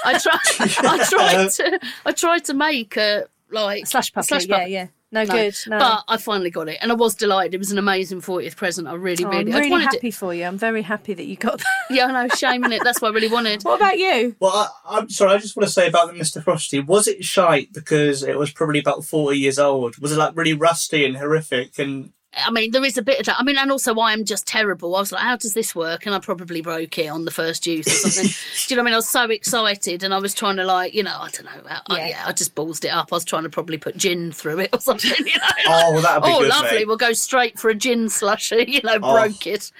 [0.04, 0.70] I tried.
[0.84, 1.80] I tried to.
[2.04, 4.70] I tried to make a like slush puppy, slush yeah, puppy.
[4.72, 4.86] yeah.
[5.16, 5.34] No, No.
[5.34, 5.54] good.
[5.66, 5.78] No.
[5.78, 7.54] But I finally got it, and I was delighted.
[7.54, 8.86] It was an amazing 40th present.
[8.86, 10.14] I really, Oh, really, I'm I just really wanted happy it.
[10.14, 10.44] for you.
[10.44, 11.66] I'm very happy that you got that.
[11.90, 12.82] Yeah, I know, shame in it.
[12.84, 13.62] That's what I really wanted.
[13.64, 14.36] what about you?
[14.40, 14.52] Well,
[14.86, 15.32] I, I'm sorry.
[15.34, 16.42] I just want to say about the Mr.
[16.42, 16.80] Frosty.
[16.80, 19.96] Was it shite because it was probably about forty years old?
[19.98, 21.78] Was it like really rusty and horrific?
[21.78, 23.36] And I mean, there is a bit of that.
[23.38, 24.94] I mean, and also I am just terrible.
[24.94, 26.04] I was like, how does this work?
[26.06, 28.24] And I probably broke it on the first use or something.
[28.68, 28.94] Do you know what I mean?
[28.94, 31.70] I was so excited and I was trying to like, you know, I don't know.
[31.88, 32.08] I, yeah.
[32.08, 33.08] yeah, I just ballsed it up.
[33.12, 35.48] I was trying to probably put gin through it or something, you know.
[35.68, 36.78] oh, well, that'd be Oh, good, lovely.
[36.78, 36.86] mate.
[36.86, 39.14] We'll go straight for a gin slushy, you know, Oh.
[39.14, 39.72] broke it.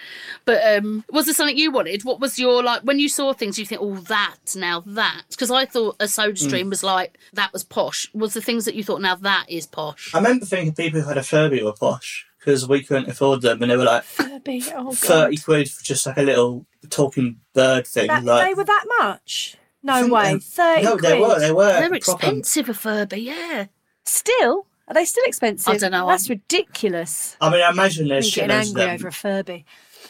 [0.44, 2.04] But um was there something you wanted?
[2.04, 5.22] What was your like when you saw things you think, oh that, now that?
[5.30, 6.46] Because I thought a soda Hmm.
[6.46, 8.08] stream was like that was posh.
[8.14, 10.14] Was the things that you thought now that is posh?
[10.14, 13.60] I remember thinking people who had a Furby were posh because we couldn't afford them,
[13.60, 14.62] and they were like Furby.
[14.72, 14.96] Oh, God.
[14.98, 18.06] thirty quid for just like a little talking bird thing.
[18.06, 19.56] That, like they were that much?
[19.82, 20.34] No way.
[20.34, 21.38] they- 30 No, they were.
[21.40, 21.64] They were.
[21.72, 23.66] They're proper- expensive a Furby, yeah.
[24.04, 24.66] Still?
[24.88, 25.74] Are they still expensive?
[25.74, 27.36] I don't know, That's I'm- ridiculous.
[27.40, 28.90] I mean, I imagine there's I'm of them.
[28.90, 29.64] over a Furby.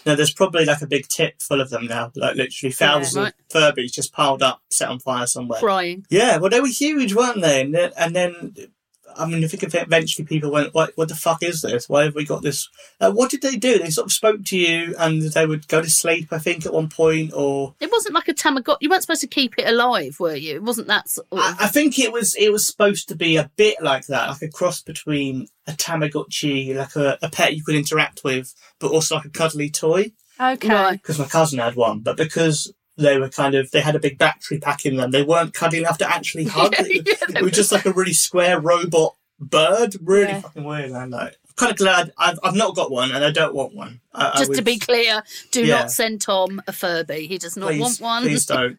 [0.04, 3.32] No, there's probably like a big tip full of them now, like literally thousands right.
[3.54, 5.58] of Furbies just piled up, set on fire somewhere.
[5.58, 6.06] Crying.
[6.10, 7.62] Yeah, well, they were huge, weren't they?
[7.62, 8.54] And then, and then
[9.18, 11.88] I mean, if you could eventually people went, what, what the fuck is this?
[11.88, 12.68] Why have we got this?
[13.00, 13.78] Uh, what did they do?
[13.78, 16.72] They sort of spoke to you and they would go to sleep, I think, at
[16.72, 18.78] one point, or It wasn't like a Tamagotchi.
[18.80, 20.56] You weren't supposed to keep it alive, were you?
[20.56, 21.38] It wasn't that sort of.
[21.38, 24.42] I, I think it was it was supposed to be a bit like that, like
[24.42, 29.16] a cross between a Tamagotchi, like a, a pet you could interact with, but also
[29.16, 30.12] like a cuddly toy.
[30.38, 30.68] Okay.
[30.68, 31.00] Right.
[31.00, 34.18] Because my cousin had one, but because they were kind of they had a big
[34.18, 36.72] battery pack in them, they weren't cuddly enough to actually hug.
[36.78, 40.40] Yeah, it, yeah, it was just like a really square robot bird, really Yeah.
[40.40, 40.92] fucking weird.
[40.92, 44.00] I like, kind of glad I've I've not got one, and I don't want one.
[44.14, 47.26] I, I Just to be clear, do not send Tom a Furby.
[47.26, 48.22] He does not please, want one.
[48.22, 48.78] Please don't.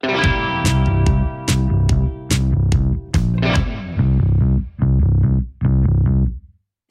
[0.00, 0.47] Thank you.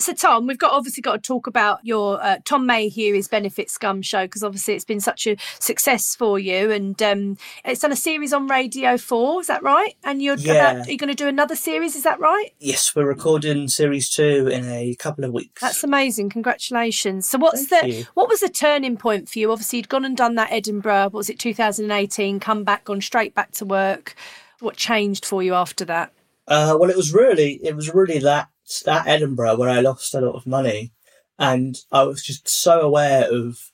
[0.08, 4.02] So, Tom, we've got obviously got to talk about your uh, Tom Mayhew's Benefit Scum
[4.02, 7.98] show because obviously it's been such a success for you, and um, it's done a
[7.98, 9.42] series on Radio Four.
[9.42, 9.96] Is that right?
[10.06, 10.54] And you're Yeah.
[10.54, 11.94] about, are you going to do another series?
[11.98, 12.52] Is that right?
[12.62, 15.62] Yes, we're recording series two in a couple of weeks.
[15.62, 16.30] That's amazing.
[16.30, 17.28] Congratulations.
[17.28, 18.06] So, what's Thank the you.
[18.14, 19.52] what was the turning point for you?
[19.52, 21.10] Obviously, you'd gone and done that Edinburgh.
[21.10, 22.40] What was it 2018?
[22.40, 24.16] Come back, gone straight back to work.
[24.62, 26.14] What changed for you after that?
[26.48, 28.48] Uh, well, it was really, it was really that
[28.86, 30.92] that Edinburgh where I lost a lot of money,
[31.40, 33.72] and I was just so aware of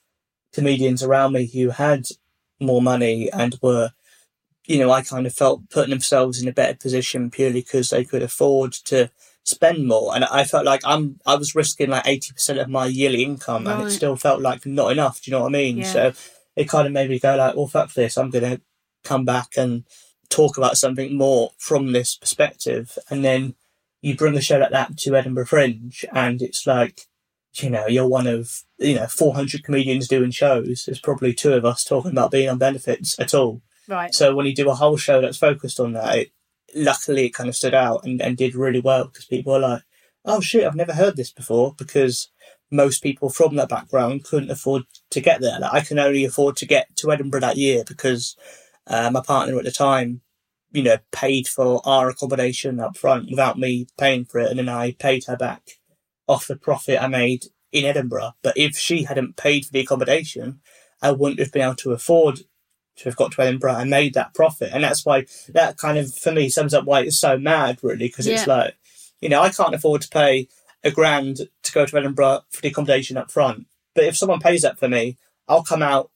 [0.52, 2.06] comedians around me who had
[2.60, 3.90] more money and were,
[4.66, 8.04] you know, I kind of felt putting themselves in a better position purely because they
[8.04, 9.10] could afford to
[9.42, 12.86] spend more, and I felt like I'm, I was risking like eighty percent of my
[12.86, 15.20] yearly income, and it still felt like not enough.
[15.20, 15.78] Do you know what I mean?
[15.78, 15.92] Yeah.
[15.92, 16.12] So
[16.56, 18.60] it kind of made me go like, well, fuck this, I'm gonna
[19.02, 19.84] come back and
[20.30, 22.96] talk about something more from this perspective.
[23.10, 23.54] And then
[24.04, 27.06] you bring a show like that to Edinburgh Fringe, and it's like
[27.62, 30.84] you know, you're one of, you know, 400 comedians doing shows.
[30.84, 33.62] There's probably two of us talking about being on benefits at all.
[33.86, 34.12] Right.
[34.14, 36.32] So when you do a whole show that's focused on that, it,
[36.74, 39.82] luckily it kind of stood out and, and did really well because people were like,
[40.24, 42.30] oh shit, I've never heard this before because
[42.70, 45.60] most people from that background couldn't afford to get there.
[45.60, 48.36] Like, I can only afford to get to Edinburgh that year because
[48.86, 50.22] uh, my partner at the time,
[50.74, 54.50] you know, paid for our accommodation up front without me paying for it.
[54.50, 55.62] And then I paid her back
[56.26, 58.32] off the profit I made in Edinburgh.
[58.42, 60.60] But if she hadn't paid for the accommodation,
[61.00, 62.40] I wouldn't have been able to afford
[62.96, 64.70] to have got to Edinburgh and made that profit.
[64.72, 68.08] And that's why that kind of, for me, sums up why it's so mad, really,
[68.08, 68.76] because it's like,
[69.20, 70.48] you know, I can't afford to pay
[70.82, 73.66] a grand to go to Edinburgh for the accommodation up front.
[73.94, 75.18] But if someone pays that for me,
[75.48, 76.10] I'll come out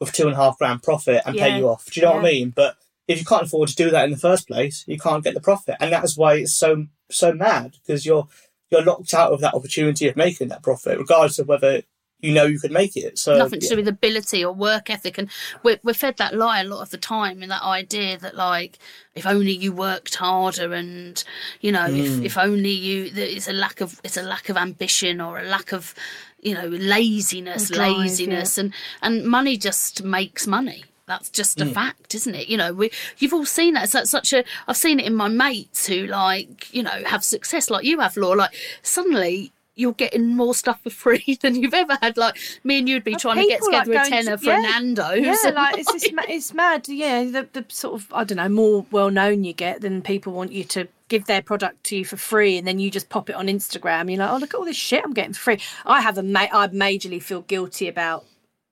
[0.00, 1.48] with two and a half grand profit and Yeah.
[1.48, 1.84] pay you off.
[1.90, 2.50] Do you know what I mean?
[2.50, 5.34] But if you can't afford to do that in the first place, you can't get
[5.34, 5.76] the profit.
[5.80, 8.28] And that's why it's so so mad because you're
[8.70, 11.82] you're locked out of that opportunity of making that profit, regardless of whether
[12.20, 13.18] you know you could make it.
[13.18, 15.18] So nothing to do with ability or work ethic.
[15.18, 15.28] And
[15.62, 18.78] we're, we're fed that lie a lot of the time and that idea that like
[19.14, 21.22] if only you worked harder and
[21.60, 22.24] you know if, hmm.
[22.24, 25.72] if only you it's a lack of it's a lack of ambition or a lack
[25.72, 25.94] of
[26.40, 28.56] you know laziness Drive, laziness.
[28.56, 31.72] And and money just makes money that's just a mm.
[31.72, 34.76] fact isn't it you know we you've all seen that it's like such a i've
[34.76, 38.30] seen it in my mates who like you know have success like you have law
[38.30, 42.16] like suddenly you're getting more stuff for free than you've ever had.
[42.16, 44.38] Like me and you'd be trying to get People, like, together a going to- tenner
[44.38, 44.60] for yeah.
[44.60, 45.44] Nando's.
[45.44, 46.88] Yeah, like it's just, ma- it's mad.
[46.88, 50.32] Yeah, the, the sort of I don't know more well known you get, then people
[50.32, 53.28] want you to give their product to you for free, and then you just pop
[53.28, 54.10] it on Instagram.
[54.10, 55.60] You're like, oh look at all this shit I'm getting for free.
[55.84, 58.24] I have a ma- I majorly feel guilty about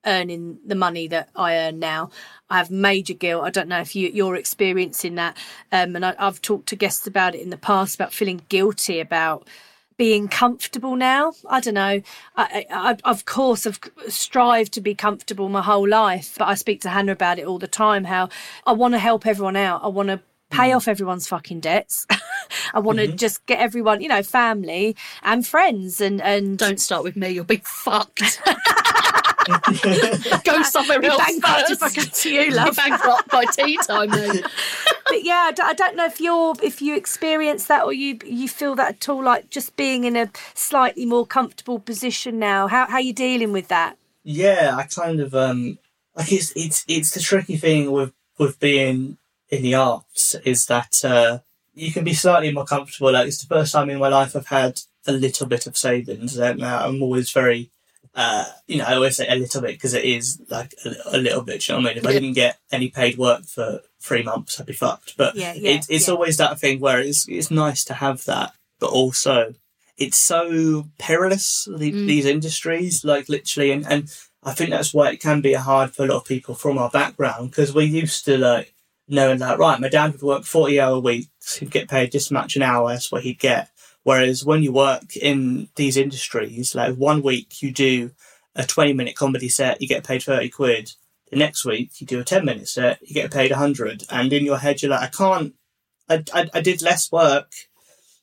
[0.05, 2.11] earning the money that I earn now.
[2.49, 3.43] I have major guilt.
[3.43, 5.37] I don't know if you, you're experiencing that,
[5.71, 8.99] um, and I, I've talked to guests about it in the past about feeling guilty
[8.99, 9.47] about
[9.97, 11.33] being comfortable now.
[11.49, 12.01] I don't know.
[12.35, 16.55] I, I, I of course, I've strived to be comfortable my whole life, but I
[16.55, 18.03] speak to Hannah about it all the time.
[18.03, 18.29] How
[18.65, 19.83] I want to help everyone out.
[19.83, 22.05] I want to pay off everyone's fucking debts.
[22.73, 27.03] I want to just get everyone, you know, family and friends, and and Don't start
[27.03, 28.41] with me, you'll be fucked.
[30.43, 31.95] Go somewhere Be else bankrupt if I first.
[31.95, 32.75] come to you, You're love.
[32.75, 34.41] bankrupt by tea time then.
[35.07, 38.75] but yeah, I don't, know if you're if you experience that or you you feel
[38.75, 39.23] that at all.
[39.23, 42.67] Like just being in a slightly more comfortable position now.
[42.67, 43.97] How how you dealing with that?
[44.23, 45.77] Yeah, I kind of um
[46.15, 49.17] like it's it's it's the tricky thing with with being
[49.49, 51.39] in the arts is that uh
[51.75, 53.11] you can be slightly more comfortable.
[53.11, 56.37] Like it's the first time in my life I've had a little bit of savings,
[56.37, 57.71] and uh, I'm always very
[58.15, 61.17] uh you know I always say a little bit because it is like a, a
[61.17, 61.67] little bit.
[61.67, 61.97] You know what I mean?
[61.97, 65.17] If I didn't get any paid work for three months, I'd be fucked.
[65.17, 66.13] But Yeah, yeah, it's it's yeah.
[66.13, 69.55] always that thing where it's it's nice to have that, but also
[69.97, 74.11] it's so perilous the, these industries like literally and, and
[74.41, 76.89] i think that's why it can be hard for a lot of people from our
[76.89, 78.73] background because we're used to like
[79.07, 82.55] knowing that right my dad would work 40 hour weeks he'd get paid this much
[82.55, 83.69] an hour that's what he'd get
[84.03, 88.11] whereas when you work in these industries like one week you do
[88.55, 90.91] a 20 minute comedy set you get paid 30 quid.
[91.31, 94.45] The next week you do a 10 minute set you get paid 100 and in
[94.45, 95.55] your head you're like i can't
[96.09, 97.51] i, I, I did less work.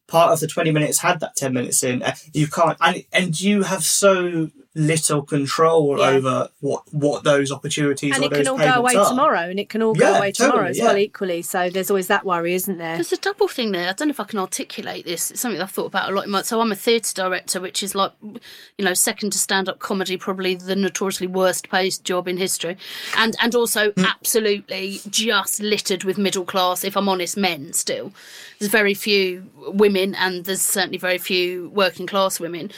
[0.07, 2.03] Part of the 20 minutes had that 10 minutes in.
[2.03, 6.11] Uh, you can't and and you have so little control Yeah.
[6.11, 9.09] over what what those opportunities and or it those can all go away are.
[9.09, 11.43] tomorrow, and it can all go Yeah, away tomorrow totally, as well, equally.
[11.43, 12.95] So there's always that worry, isn't there?
[12.95, 13.89] There's a double thing there.
[13.89, 15.33] I don't know if I can articulate this.
[15.33, 16.27] It's something I've thought about a lot.
[16.27, 19.81] In my, so I'm a theatre director, which is like, you know, second to stand-up
[19.81, 22.77] comedy, probably the notoriously worst-paid job in history,
[23.17, 24.05] and and also hmm.
[24.05, 27.73] absolutely just littered with middle-class, if I'm honest, men.
[27.73, 28.13] Still,
[28.61, 32.71] there's very few women, and there's certainly very few working-class women.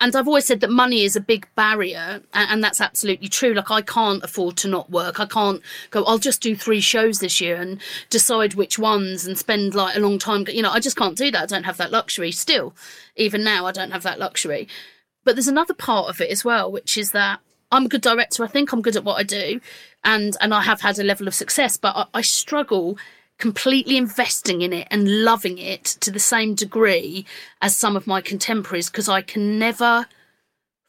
[0.00, 3.54] And I've always said that money is a big barrier, and that's absolutely true.
[3.54, 5.20] Like I can't afford to not work.
[5.20, 5.60] I can't
[5.90, 6.04] go.
[6.04, 7.80] I'll just do three shows this year and
[8.10, 10.46] decide which ones and spend like a long time.
[10.48, 11.42] You know, I just can't do that.
[11.42, 12.32] I don't have that luxury.
[12.32, 12.74] Still,
[13.16, 14.68] even now, I don't have that luxury.
[15.24, 17.40] But there's another part of it as well, which is that
[17.72, 18.44] I'm a good director.
[18.44, 19.60] I think I'm good at what I do,
[20.04, 21.76] and and I have had a level of success.
[21.76, 22.96] But I, I struggle
[23.38, 27.26] completely investing in it and loving it to the same degree
[27.60, 30.06] as some of my contemporaries because I can never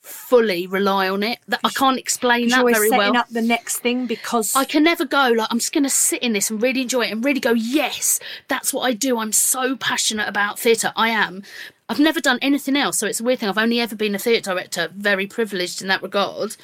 [0.08, 1.39] fully rely on it.
[1.47, 3.18] That I can't explain that very setting well.
[3.18, 6.24] up the next thing because I can never go like I'm just going to sit
[6.24, 9.32] in this and really enjoy it and really go yes that's what I do I'm
[9.32, 11.43] so passionate about theatre I am
[11.89, 14.20] I've never done anything else so it's a weird thing I've only ever been a
[14.20, 16.55] theatre director very privileged in that regard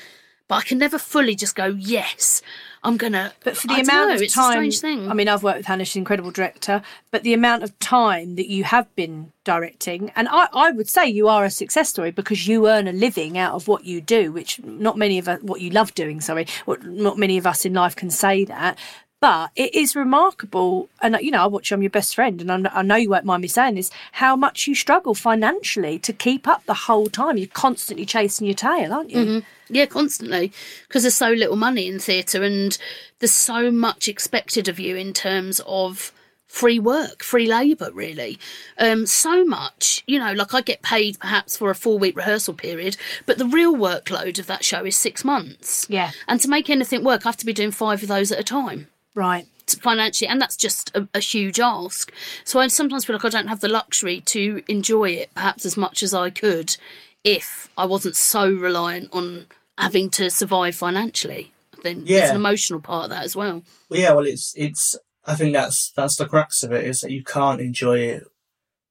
[0.48, 2.42] but I can never fully just go, yes,
[2.84, 3.34] I'm gonna.
[3.44, 5.10] But for the I amount know, of it's time, a strange thing.
[5.10, 6.82] I mean, I've worked with Hannah, she's an incredible director,
[7.12, 11.08] but the amount of time that you have been directing, and I, I would say
[11.08, 14.32] you are a success story because you earn a living out of what you do,
[14.32, 17.66] which not many of us, what you love doing, sorry, what not many of us
[17.66, 18.78] in life can say that.
[19.24, 22.52] But it is remarkable, and you know, I watch you, I'm your best friend, and
[22.52, 25.98] I kn- I know you won't mind me saying this, how much you struggle financially
[26.00, 27.38] to keep up the whole time.
[27.38, 29.26] You're constantly chasing your tail, aren't you?
[29.26, 29.44] Mhm.
[29.70, 30.52] Yeah, constantly.
[30.90, 32.78] Because there's so little money in theatre and
[33.20, 36.12] there's so much expected of you in terms of
[36.46, 38.38] free work, free labour, really.
[38.78, 42.56] Um, so much, you know, like I get paid perhaps for a four week rehearsal
[42.56, 45.86] period, but the real workload of that show is six months.
[45.90, 46.12] Yeah.
[46.28, 48.44] And to make anything work, I have to be doing five of those at a
[48.44, 49.46] time Right.
[49.80, 52.12] financially, and that's just a, a huge ask.
[52.44, 55.78] So I sometimes feel like I don't have the luxury to enjoy it perhaps as
[55.78, 56.76] much as I could
[57.24, 59.46] if I wasn't so reliant on
[59.78, 61.52] having to survive financially.
[61.84, 62.30] Then there's Yeah.
[62.32, 63.64] an emotional part of that as well.
[63.90, 64.96] Well, yeah, well, it's it's.
[65.26, 68.24] I think that's that's the crux of it is that you can't enjoy it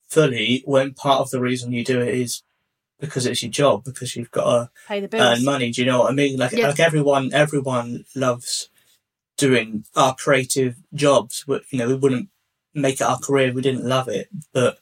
[0.08, 2.42] fully when part of the reason you do it is
[3.00, 5.38] because it's your job because you've got to Pay the bills.
[5.38, 5.70] earn money.
[5.70, 6.38] Do you know what I mean?
[6.38, 6.68] Like Yeah.
[6.68, 8.68] like everyone everyone loves
[9.42, 11.44] doing our creative jobs.
[11.48, 12.28] You know, we wouldn't
[12.74, 14.28] make it our career if we didn't love it.
[14.52, 14.78] But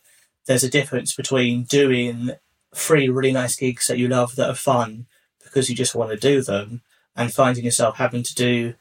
[0.47, 2.33] there's a difference between doing
[2.75, 5.07] three really nice gigs that you love that are fun
[5.43, 6.83] because you just want to do them
[7.17, 8.75] and finding yourself having to do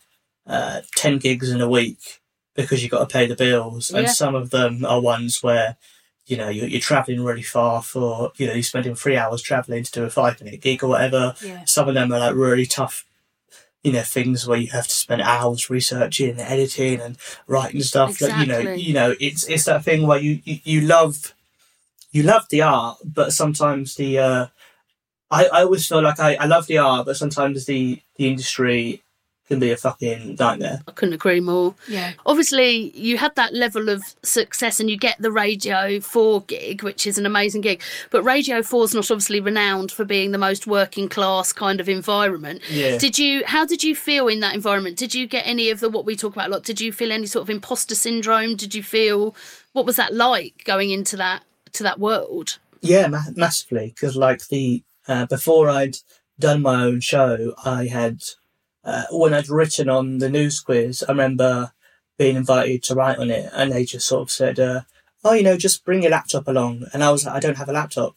[0.46, 2.20] uh, 10 gigs in a week
[2.56, 3.90] because you've got to pay the bills.
[3.90, 5.78] And some of them are ones where,
[6.26, 9.84] you know, you're, you're traveling really far for, you know, you're spending three hours traveling
[9.86, 11.36] to do a five minute gig or whatever.
[11.42, 11.64] Yeah.
[11.66, 13.06] Some of them are like really tough,
[13.84, 17.18] you know, things where you have to spend hours researching and editing and
[17.48, 18.20] writing stuff.
[18.22, 21.34] Like, you know, you know, it's, it's that thing where you, you, you love,
[22.12, 24.48] you love the art, but sometimes the, uh,
[25.32, 29.02] I, I always feel like I, I love the art, but sometimes the, the industry
[29.50, 30.82] can be a fucking nightmare.
[30.88, 31.74] I couldn't agree more.
[31.88, 32.14] Yeah.
[32.26, 37.08] Obviously, you had that level of success and you get the Radio 4 gig, which
[37.08, 37.82] is an amazing gig.
[38.12, 41.90] But Radio 4 is not obviously renowned for being the most working class kind of
[41.90, 42.62] environment.
[42.70, 42.98] Yeah.
[43.00, 44.98] Did you, how did you feel in that environment?
[44.98, 47.12] Did you get any of the, what we talk about a lot, did you feel
[47.12, 48.56] any sort of imposter syndrome?
[48.56, 49.36] Did you feel,
[49.74, 51.44] what was that like going into that,
[51.74, 52.60] to that world?
[52.82, 53.88] Yeah, ma- massively.
[53.96, 55.98] Because like the uh, before I'd
[56.40, 58.22] done my own show, I had
[58.84, 61.04] uh, when I'd written on the news quiz.
[61.08, 61.74] I remember
[62.18, 64.82] being invited to write on it, and they just sort of said, uh,
[65.24, 67.70] "Oh, you know, just bring your laptop along." And I was like, "I don't have
[67.70, 68.16] a laptop."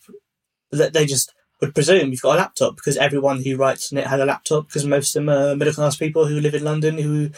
[0.70, 4.08] That they just would presume you've got a laptop because everyone who writes on it
[4.08, 6.98] had a laptop because most of them are middle class people who live in London
[6.98, 7.30] who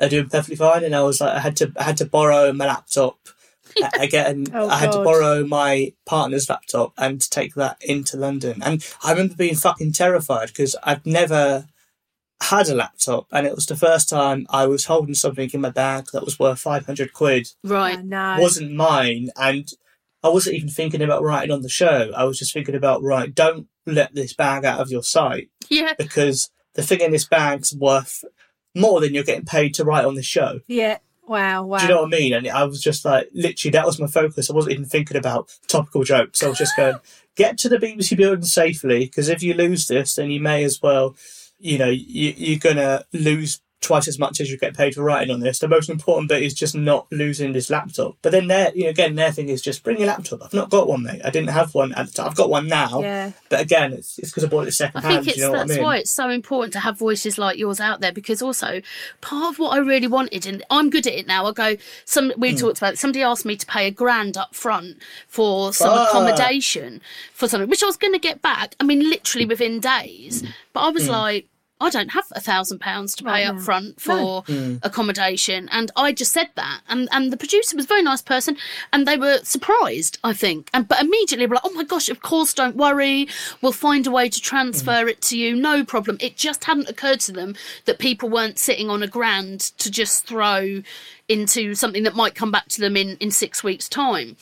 [0.00, 0.84] are doing perfectly fine.
[0.84, 3.18] And I was like, I had to, I had to borrow my laptop
[4.00, 4.46] again.
[4.54, 8.62] Oh, I had to borrow my partner's laptop and to take that into London.
[8.62, 11.66] And I remember being fucking terrified because I'd never
[12.42, 15.70] had a laptop, and it was the first time I was holding something in my
[15.70, 17.98] bag that was worth five hundred quid Right.
[17.98, 18.36] Oh, no.
[18.40, 19.68] wasn't mine and
[20.24, 22.12] I wasn't even thinking about writing on the show.
[22.16, 25.94] I was just thinking about right, don't let this bag out of your sight Yeah.
[25.98, 28.24] because the thing in this bag's worth
[28.74, 30.60] more than you're getting paid to write on the show.
[30.68, 30.98] Yeah.
[31.26, 31.64] Wow.
[31.64, 31.78] Wow.
[31.78, 32.32] Do you know what I mean?
[32.34, 34.48] And I was just like, literally, that was my focus.
[34.50, 36.42] I wasn't even thinking about topical jokes.
[36.42, 36.96] I was just going,
[37.36, 40.80] get to the BBC building safely, because if you lose this, then you may as
[40.82, 41.16] well,
[41.62, 45.02] you know, you, you're going to lose twice as much as you get paid for
[45.02, 45.58] writing on this.
[45.58, 48.14] The most important bit is just not losing this laptop.
[48.22, 50.40] But then their, you know, again, their thing is just bring your laptop.
[50.40, 51.20] I've not got one, mate.
[51.24, 52.28] I didn't have one at the time.
[52.28, 53.00] I've got one now.
[53.00, 53.32] Yeah.
[53.48, 55.26] But again, it's it's because I bought it I second think hand.
[55.26, 55.82] it's you know what I that's mean?
[55.82, 58.82] why it's so important to have voices like yours out there because also
[59.20, 61.46] part of what I really wanted and I'm good at it now.
[61.46, 64.54] I go some we talked about it, somebody asked me to pay a grand up
[64.54, 67.00] front for some accommodation
[67.34, 68.76] for something which I was going to get back.
[68.78, 71.12] I mean literally within days, but I was Hmm.
[71.12, 71.46] like.
[71.82, 73.60] I don't have a thousand pounds to pay Right up now.
[73.62, 74.76] front for Hmm.
[74.82, 78.56] accommodation, and I just said that, and and the producer was a very nice person,
[78.92, 82.22] and they were surprised, I think, and but immediately were like, oh my gosh, of
[82.22, 83.28] course, don't worry,
[83.60, 86.16] we'll find a way to transfer it to you, no problem.
[86.20, 87.54] It just hadn't occurred to them
[87.86, 90.82] that people weren't sitting on a grand to just throw
[91.28, 94.36] into something that might come back to them in in six weeks' time.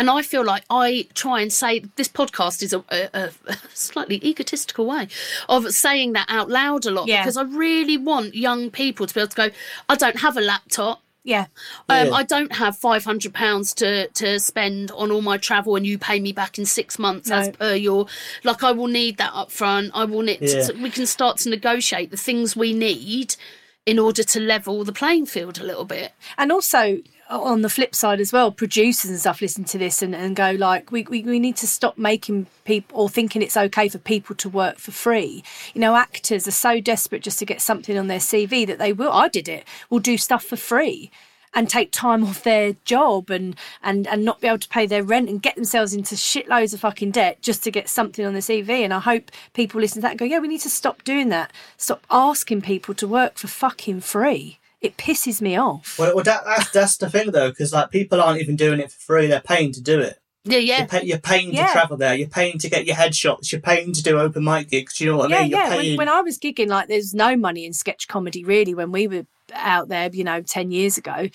[0.00, 4.16] And I feel like I try and say this podcast is a, a, a slightly
[4.24, 5.08] egotistical way
[5.48, 7.22] of saying that out loud a lot Yeah.
[7.22, 9.50] because I really want young people to be able to go,
[9.88, 11.02] I don't have a laptop.
[11.22, 11.46] Yeah.
[11.90, 12.12] Um, Yeah.
[12.14, 15.98] I don't have five hundred pounds to to spend on all my travel, and you
[15.98, 18.06] pay me back in six months as per your.
[18.42, 19.90] Like I will need that up front.
[19.94, 20.38] I will need.
[20.40, 20.62] Yeah.
[20.62, 23.36] so we can start to negotiate the things we need
[23.84, 26.12] in order to level the playing field a little bit.
[26.38, 30.14] And also, on the flip side as well, producers and stuff listen to this and,
[30.14, 33.88] and go like, we, we, we need to stop making people or thinking it's okay
[33.88, 35.44] for people to work for free.
[35.72, 38.92] You know, actors are so desperate just to get something on their CV that they
[38.92, 41.10] will, I did it, will do stuff for free
[41.54, 45.04] and take time off their job and, and, and not be able to pay their
[45.04, 48.40] rent and get themselves into shitloads of fucking debt just to get something on the
[48.40, 48.84] CV.
[48.84, 51.28] And I hope people listen to that and go, yeah, we need to stop doing
[51.28, 51.52] that.
[51.76, 54.59] Stop asking people to work for fucking free.
[54.80, 55.98] It pisses me off.
[55.98, 58.90] Well, well that, that's, that's the thing though, because like people aren't even doing it
[58.90, 60.20] for free; they're paying to do it.
[60.44, 60.78] Yeah, yeah.
[60.78, 61.66] You're, pay, you're paying Yeah.
[61.66, 62.14] to travel there.
[62.14, 63.52] You're paying to get your headshots.
[63.52, 64.96] You're paying to do open mic gigs.
[64.96, 65.50] Do you know what I yeah, mean?
[65.50, 65.68] You're yeah.
[65.68, 65.96] paying.
[65.98, 68.74] When, when I was gigging, like, there's no money in sketch comedy really.
[68.74, 71.28] When we were out there, you know, ten years ago,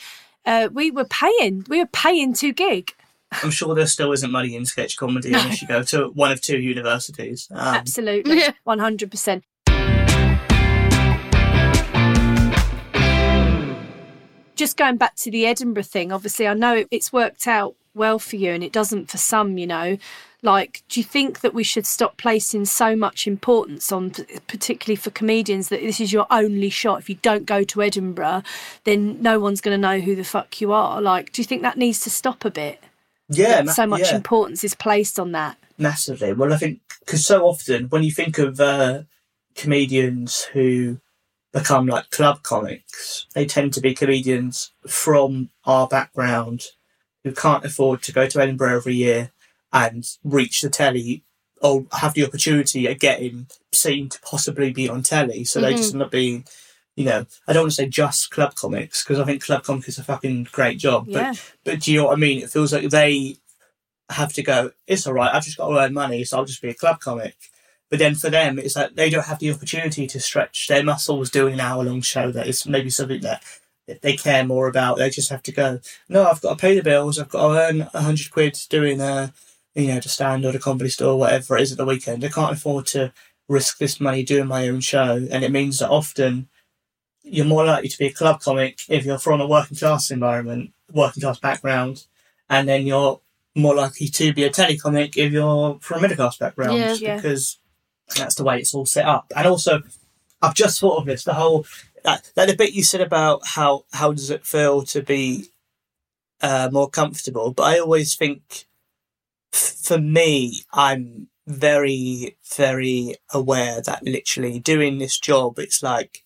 [0.45, 1.65] uh, we were paying.
[1.69, 2.93] We were paying to gig.
[3.43, 6.41] I'm sure there still isn't money in sketch comedy unless you go to one of
[6.41, 7.47] two universities.
[7.51, 9.43] Um, Absolutely, one hundred percent.
[14.55, 18.35] Just going back to the Edinburgh thing, obviously, I know it's worked out well for
[18.35, 19.57] you, and it doesn't for some.
[19.57, 19.97] You know,
[20.41, 24.11] like, do you think that we should stop placing so much importance on,
[24.47, 26.99] particularly for comedians, that this is your only shot?
[26.99, 28.43] If you don't go to Edinburgh,
[28.83, 31.01] then no one's going to know who the fuck you are.
[31.01, 32.81] Like, do you think that needs to stop a bit?
[33.29, 34.15] yeah, That so much yeah.
[34.15, 35.57] importance is placed on that.
[35.77, 36.33] Massively.
[36.33, 39.03] Well, I think because so often when you think of uh,
[39.55, 40.99] comedians who
[41.55, 46.65] become like club comics, they tend to be comedians from our background
[47.23, 49.31] who can't afford to go to Edinburgh every year
[49.71, 51.23] and reach the telly
[51.61, 55.45] or have the opportunity of getting seen to possibly be on telly.
[55.45, 56.01] So they just mm-hmm.
[56.01, 56.45] end up being,
[56.97, 59.87] you know, I don't want to say just club comics because I think club comics
[59.87, 61.05] is a fucking great job.
[61.07, 61.31] Yeah.
[61.31, 62.43] But but do you know what I mean?
[62.43, 63.37] It feels like they
[64.09, 66.61] have to go, it's all right, I've just got to earn money, so I'll just
[66.61, 67.35] be a club comic.
[67.89, 71.29] But then for them, it's like they don't have the opportunity to stretch their muscles
[71.29, 73.43] doing an hour long show that is maybe something that
[74.01, 74.97] they care more about.
[74.97, 75.79] They just have to go,
[76.09, 78.99] no, I've got to pay the bills, I've got to earn a hundred quid doing
[79.01, 79.33] a,
[79.75, 82.25] you know, the stand or the comedy store, whatever it is at the weekend.
[82.25, 83.13] I can't afford to
[83.47, 85.27] risk this money doing my own show.
[85.31, 86.49] And it means that often
[87.21, 90.71] you're more likely to be a club comic if you're from a working class environment,
[90.91, 92.05] working class background,
[92.49, 93.21] and then you're
[93.55, 96.93] more likely to be a telecomic if you're from a middle class background Yeah.
[96.93, 97.15] Yeah.
[97.17, 97.59] because
[98.17, 99.31] that's the way it's all set up.
[99.35, 99.81] And also,
[100.41, 101.65] I've just thought of this the whole
[102.03, 105.45] that, that the bit you said about how how does it feel to be
[106.41, 108.65] uh, more comfortable, but I always think
[109.53, 116.23] f- for me, I'm very very aware that literally doing this job, it's like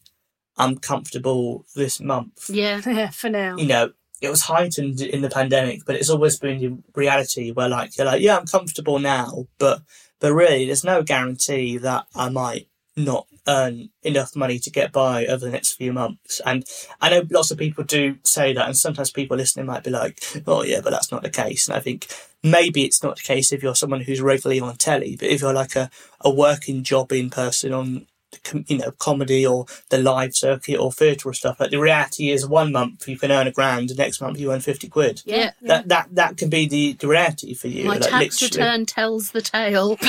[0.57, 2.81] I'm comfortable this month Yeah.
[2.85, 3.55] Yeah, for now.
[3.57, 7.69] you know, it was heightened in the pandemic, but it's always been the reality where
[7.69, 9.81] like you're like, yeah, I'm comfortable now, but
[10.19, 15.25] but really there's no guarantee that I might not earn enough money to get by
[15.25, 16.39] over the next few months.
[16.45, 16.65] And
[17.01, 20.19] I know lots of people do say that and sometimes people listening might be like,
[20.45, 21.67] Oh yeah, but that's not the case.
[21.67, 22.07] And I think
[22.43, 25.53] maybe it's not the case if you're someone who's regularly on telly, but if you're
[25.53, 25.89] like a,
[26.21, 28.05] a working jobbing person on
[28.43, 31.59] com- you know, comedy or the live circuit or theatre or stuff.
[31.59, 34.51] Like the reality is, one month you can earn a grand, the next month you
[34.51, 35.21] earn fifty quid.
[35.25, 35.51] Yeah.
[35.61, 37.85] That that that can be the, the reality for you.
[37.85, 38.67] My like, tax literally.
[38.67, 39.97] return tells the tale.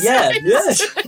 [0.00, 0.60] Yeah, yeah,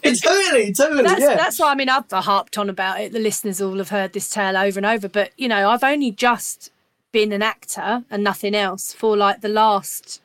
[0.03, 1.37] it's totally, totally, that's, yeah.
[1.37, 3.13] that's why I mean I've harped on about it.
[3.13, 5.09] The listeners all have heard this tale over and over.
[5.09, 6.71] But you know, I've only just
[7.13, 10.21] been an actor and nothing else for like the last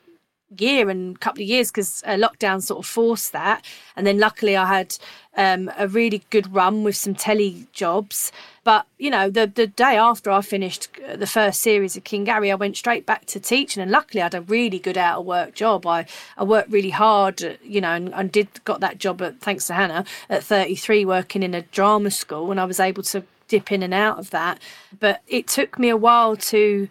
[0.58, 3.64] year and couple of years because uh, lockdown sort of forced that.
[3.96, 4.96] And then luckily I had
[5.36, 8.32] um, a really good run with some telly jobs.
[8.64, 12.24] But you know, the the day after I finished uh, the first series of King
[12.24, 15.20] Gary, I went straight back to teaching, and luckily I had a really good out
[15.20, 15.86] of work job.
[15.86, 19.66] I I worked really hard, you know, and, and did got that job at thanks
[19.68, 23.72] to Hannah at 33, working in a drama school, and I was able to dip
[23.72, 24.60] in and out of that.
[24.98, 26.88] But it took me a while to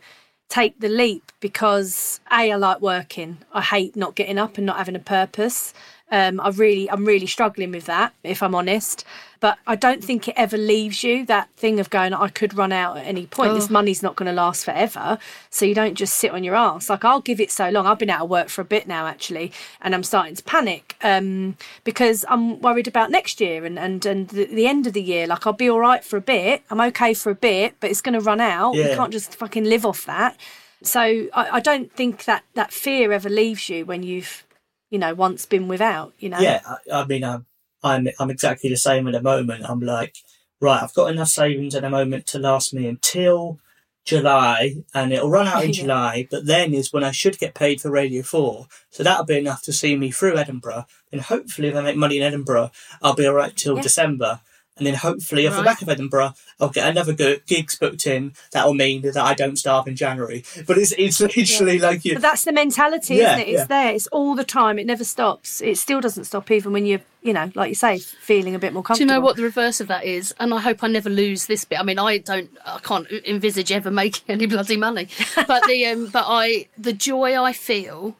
[0.50, 3.38] take the leap because a I like working.
[3.54, 5.74] I hate not getting up and not having a purpose.
[6.12, 9.06] Um, I really, I'm really struggling with that, if I'm honest.
[9.42, 12.72] But I don't think it ever leaves you that thing of going, I could run
[12.74, 13.54] out at any point.
[13.54, 15.18] This money's not going to last forever.
[15.50, 16.90] So you don't just sit on your ass.
[16.90, 17.88] Like I'll give it so long.
[17.88, 20.98] I've been out of work for a bit now, actually, and I'm starting to panic
[21.04, 25.02] um, because I'm worried about next year and and and the, the end of the
[25.02, 25.26] year.
[25.26, 26.64] Like I'll be all right for a bit.
[26.70, 28.74] I'm okay for a bit, but it's going to run out.
[28.76, 28.96] You Yeah.
[28.96, 30.38] can't just fucking live off that.
[30.84, 34.46] So I, I don't think that that fear ever leaves you when you've,
[34.90, 36.14] you know, once been without.
[36.20, 36.40] You know.
[36.40, 37.46] Yeah, I, I mean, I'm,
[37.84, 39.66] I'm, I'm exactly the same at the moment.
[39.70, 40.16] I'm like,
[40.62, 43.60] right, I've got enough savings at the moment to last me until
[44.06, 45.82] July, and it'll run out in Yeah.
[45.82, 46.28] July.
[46.32, 49.62] But then is when I should get paid for Radio Four, so that'll be enough
[49.64, 50.86] to see me through Edinburgh.
[51.12, 52.72] And hopefully, if I make money in Edinburgh,
[53.02, 53.82] I'll be all right till Yeah.
[53.84, 54.42] December.
[54.80, 55.66] And then hopefully off the Right.
[55.66, 58.34] back of Edinburgh, I'll get another go- gigs booked in.
[58.54, 60.44] That will mean that I don't starve in January.
[60.66, 62.14] But it's it's literally like you.
[62.14, 63.48] But that's the mentality, Yeah, isn't it?
[63.52, 63.66] It's yeah.
[63.66, 63.92] there.
[63.94, 64.80] It's all the time.
[64.80, 65.62] It never stops.
[65.62, 68.74] It still doesn't stop, even when you're, you know, like you say, feeling a bit
[68.74, 69.08] more comfortable.
[69.08, 70.34] Do you know what the reverse of that is?
[70.40, 71.80] And I hope I never lose this bit.
[71.80, 75.08] I mean, I don't, I can't envisage ever making any bloody money.
[75.48, 78.16] But the, um, but I, the joy I feel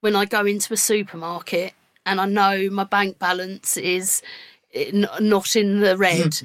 [0.00, 1.72] when I go into a supermarket
[2.06, 4.28] and I know my bank balance is n-
[4.92, 6.40] not in the red.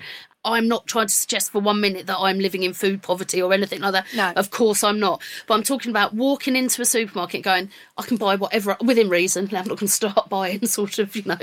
[0.46, 3.54] I'm not trying to suggest for one minute that I'm living in food poverty or
[3.54, 4.06] anything like that.
[4.16, 4.32] No.
[4.38, 5.22] Of course I'm not.
[5.48, 9.46] But I'm talking about walking into a supermarket going, I can buy whatever within reason.
[9.48, 11.38] I'm not going to start buying sort of, you know,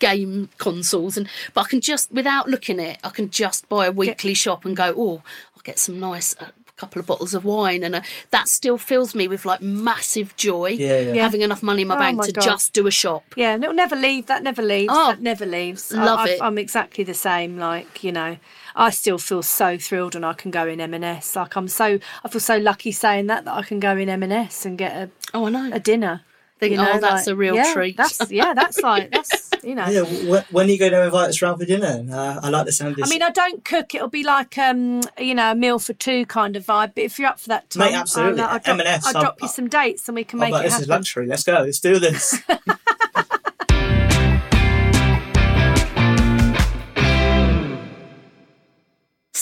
[0.00, 3.86] game consoles and but I can just without looking at it, I can just buy
[3.86, 5.22] a weekly shop and go, oh,
[5.56, 6.48] I'll get some nice uh,
[6.82, 10.70] couple of bottles of wine and uh, that still fills me with like massive joy
[10.70, 11.12] Yeah, yeah.
[11.14, 11.22] Yeah.
[11.22, 12.44] having enough money in my Oh bank my to God.
[12.44, 13.24] just do a shop.
[13.36, 14.26] Yeah, and it'll never leave.
[14.26, 14.92] That never leaves.
[14.94, 15.92] Oh, that never leaves.
[15.92, 16.42] love I, I- it.
[16.42, 17.56] I'm exactly the same.
[17.58, 18.36] Like you know,
[18.74, 21.36] I still feel so thrilled when I can go in M&S.
[21.36, 24.66] Like I'm so, I feel so lucky saying that that I can go in M&S
[24.66, 25.70] and get a, Oh, I know.
[25.72, 26.22] a dinner.
[26.58, 27.96] Think, you know, oh, that's like- a real yeah, treat.
[27.96, 29.86] That's yeah, that's like that's you know.
[29.88, 32.04] Yeah, wh- when are you going to invite us round for dinner?
[32.10, 33.06] Uh, I like the sound of this.
[33.06, 33.94] I mean, I don't cook.
[33.94, 36.92] It'll be like um, you know, a meal for two kind of vibe.
[36.94, 38.40] But if you're up for that, Tom, Mate, absolutely.
[38.42, 40.62] I'll, I'll drop, M&S, I'll I'll- you some dates and we can Oh, make it
[40.62, 40.82] this happen.
[40.84, 41.26] is luxury.
[41.26, 41.52] Let's go.
[41.54, 42.40] Let's do this.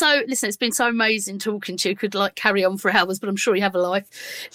[0.00, 1.94] So, listen, it's been so amazing talking to you.
[1.94, 4.06] Could like carry on for hours, but I'm sure you have a life.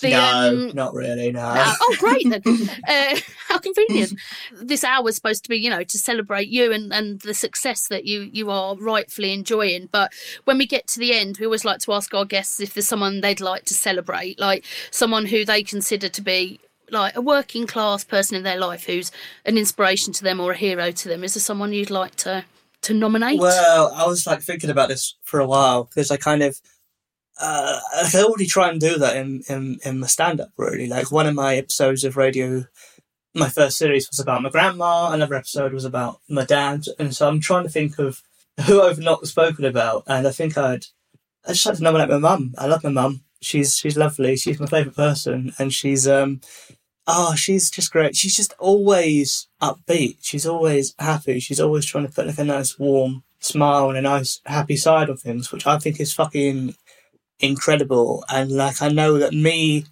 [0.02, 1.32] The, no, um, not really.
[1.32, 1.40] No.
[1.40, 2.42] Uh, oh, great then.
[2.88, 4.20] uh, how convenient.
[4.60, 7.90] This hour is supposed to be, you know, to celebrate you and, and the success
[7.90, 9.88] that you, you are rightfully enjoying.
[9.92, 10.14] But
[10.46, 12.88] when we get to the end, we always like to ask our guests if there's
[12.88, 17.68] someone they'd like to celebrate, like someone who they consider to be like a working
[17.68, 19.12] class person in their life who's
[19.46, 21.24] an inspiration to them or a hero to them.
[21.24, 22.46] Is there someone you'd like to
[22.86, 23.40] to nominate?
[23.40, 26.60] Well, I was like thinking about this for a while because I kind of,
[27.40, 27.80] uh,
[28.14, 30.88] I already try and do that in, in, in my stand up really.
[30.88, 32.66] Like one of my episodes of radio,
[33.34, 36.84] my first series was about my grandma, another episode was about my dad.
[37.00, 38.22] And so I'm trying to think of
[38.66, 40.04] who I've not spoken about.
[40.08, 40.86] And I think I'd,
[41.46, 42.54] I just like to nominate my mum.
[42.58, 43.22] I love my mum.
[43.42, 44.38] She's, she's lovely.
[44.38, 45.54] She's my favourite person.
[45.60, 46.42] And she's, um,
[47.08, 48.16] Oh, she's just great.
[48.16, 50.18] She's just always upbeat.
[50.22, 51.40] She's always happy.
[51.40, 55.10] She's always trying to put like a nice warm smile and a nice happy side
[55.10, 56.74] on things, which I think is fucking
[57.40, 58.24] incredible.
[58.30, 59.86] And like I know that me,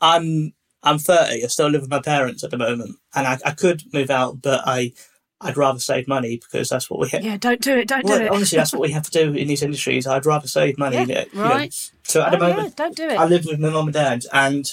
[0.00, 0.52] I'm
[0.82, 1.44] I'm 30.
[1.44, 4.40] I still live with my parents at the moment, and I, I could move out,
[4.40, 4.92] but I
[5.40, 7.24] I'd rather save money because that's what we have.
[7.24, 7.88] Yeah, don't do it.
[7.88, 8.30] Don't Well, do it.
[8.30, 10.06] honestly, that's what we have to do in these industries.
[10.06, 10.96] I'd rather save money.
[10.98, 11.42] Yeah, you know.
[11.42, 11.90] right.
[12.02, 13.18] So at oh, the Oh, yeah, moment, don't do it.
[13.18, 14.66] I live with my mum and dad, and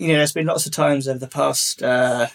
[0.00, 2.28] you know, there's been lots of times over the past uh,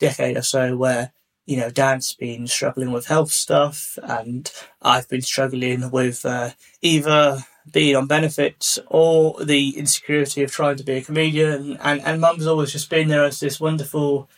[0.00, 1.12] decade or so where
[1.46, 4.48] you know, Dad's been struggling with health stuff, and
[4.82, 10.84] I've been struggling with uh, either being on benefits or the insecurity of trying to
[10.84, 11.76] be a comedian.
[11.82, 14.30] And and Mum's always just been there as this wonderful,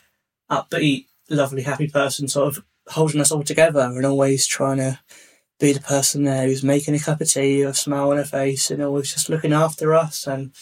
[0.51, 4.99] upbeat, lovely, happy person, sort of holding us all together, and always trying to
[5.61, 8.71] be the person there who's making a cup of tea, a smile on her face,
[8.71, 10.53] and always just looking after us and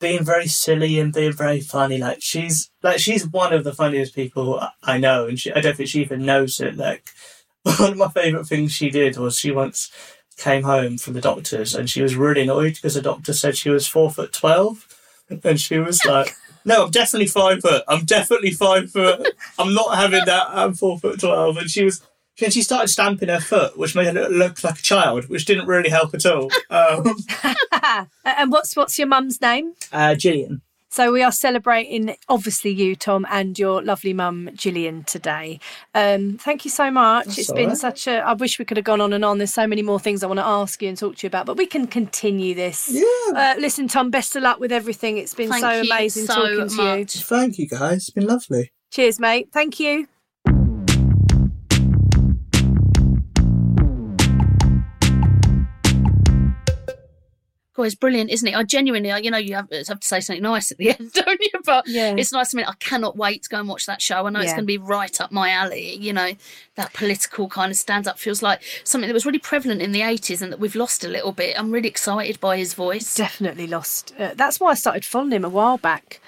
[0.00, 1.98] being very silly and being very funny.
[1.98, 5.76] Like she's like she's one of the funniest people I know, and she, I don't
[5.76, 6.76] think she even knows it.
[6.76, 7.08] Like
[7.62, 9.90] one of my favourite things she did was she once
[10.36, 13.70] came home from the doctors and she was really annoyed because the doctor said she
[13.70, 14.86] was four foot twelve,
[15.44, 16.34] and she was oh, like.
[16.68, 17.84] No, I'm definitely five foot.
[17.86, 19.24] I'm definitely five foot.
[19.56, 20.48] I'm not having that.
[20.50, 21.58] I'm four foot twelve.
[21.58, 22.02] And she was,
[22.42, 25.44] and she started stamping her foot, which made her look, look like a child, which
[25.44, 26.50] didn't really help at all.
[26.70, 27.16] Um,
[28.24, 29.74] and what's what's your mum's name?
[29.92, 30.62] uh, Gillian.
[30.88, 35.60] So we are celebrating, obviously, you, Tom, and your lovely mum, Gillian, today.
[35.94, 37.26] Um, thank you so much.
[37.26, 37.76] That's it's all been right.
[37.76, 38.20] such a.
[38.20, 39.36] I wish we could have gone on and on.
[39.36, 41.44] There's so many more things I want to ask you and talk to you about,
[41.44, 42.88] but we can continue this.
[42.90, 43.02] Yeah.
[43.34, 45.18] Uh, listen, Tom, best of luck with everything.
[45.18, 47.04] It's been Thank so amazing so talking to you.
[47.04, 47.96] Thank you, guys.
[47.96, 48.72] It's been lovely.
[48.90, 49.50] Cheers, mate.
[49.52, 50.08] Thank you.
[57.76, 58.54] God, it's brilliant, isn't it?
[58.56, 61.40] I genuinely, you know, you have, have to say something nice at the end, don't
[61.40, 61.60] you?
[61.64, 62.14] But Yeah.
[62.16, 62.64] it's nice to me.
[62.64, 64.26] I cannot wait to go and watch that show.
[64.26, 65.96] I know it's going to be right up my alley.
[65.96, 66.30] You know,
[66.76, 70.00] that political kind of stand up feels like something that was really prevalent in the
[70.00, 71.58] 80s and that we've lost a little bit.
[71.58, 73.14] I'm really excited by his voice.
[73.14, 74.14] Definitely lost.
[74.18, 76.20] Uh, that's why I started following him a while back.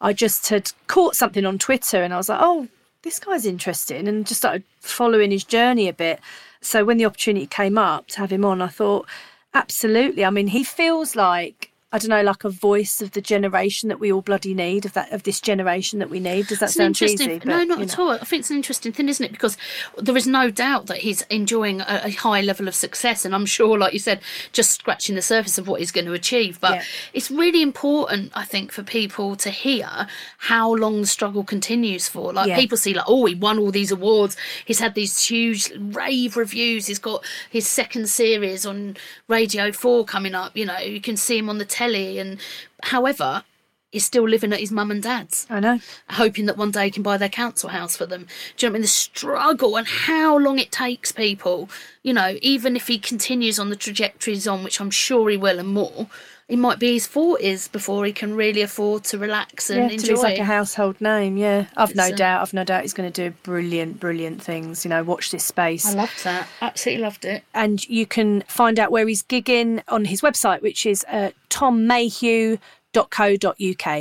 [0.00, 2.68] I just had caught something on Twitter and I was like, oh,
[3.02, 6.20] this guy's interesting, and just started following his journey a bit.
[6.60, 9.06] So when the opportunity came up to have him on, I thought,
[9.54, 10.24] absolutely.
[10.24, 13.98] I mean, he feels like I don't know, like a voice of the generation that
[13.98, 16.46] we all bloody need, of that of this generation that we need.
[16.46, 17.38] Does that It's sound interesting, cheesy?
[17.40, 18.10] But, no, not you at all.
[18.10, 19.32] I think it's an interesting thing, isn't it?
[19.32, 19.56] Because
[19.98, 23.44] there is no doubt that he's enjoying a, a high level of success, and I'm
[23.46, 24.20] sure, like you said,
[24.52, 26.60] just scratching the surface of what he's going to achieve.
[26.60, 26.82] But Yeah.
[27.12, 30.06] it's really important, I think, for people to hear
[30.38, 32.32] how long the struggle continues for.
[32.32, 32.56] Like Yeah.
[32.56, 34.36] people see, like, oh, he won all these awards.
[34.64, 36.86] He's had these huge rave reviews.
[36.86, 40.56] He's got his second series on Radio Four coming up.
[40.56, 42.38] You know, you can see him on the telly, and
[42.82, 43.44] however.
[43.92, 45.80] He's still living at his mum and dad's I know.
[46.10, 48.28] hoping that one day he can buy their council house for them.
[48.56, 48.82] Do you know what I mean?
[48.82, 51.68] The struggle and how long it takes people,
[52.04, 55.36] you know, even if he continues on the trajectory he's on, which I'm sure he
[55.36, 56.06] will and more,
[56.50, 60.14] it might be his 40s before he can really afford to relax and Yeah, enjoy.
[60.16, 61.36] be like a household name.
[61.36, 62.42] Yeah, I've no doubt.
[62.42, 64.84] I've no doubt he's going to do brilliant, brilliant things.
[64.84, 65.86] You know, watch this space.
[65.86, 66.48] I loved that.
[66.60, 67.44] Absolutely loved it.
[67.54, 72.58] and you can find out where he's gigging on his website, which is uh, tommayhew.co.uk.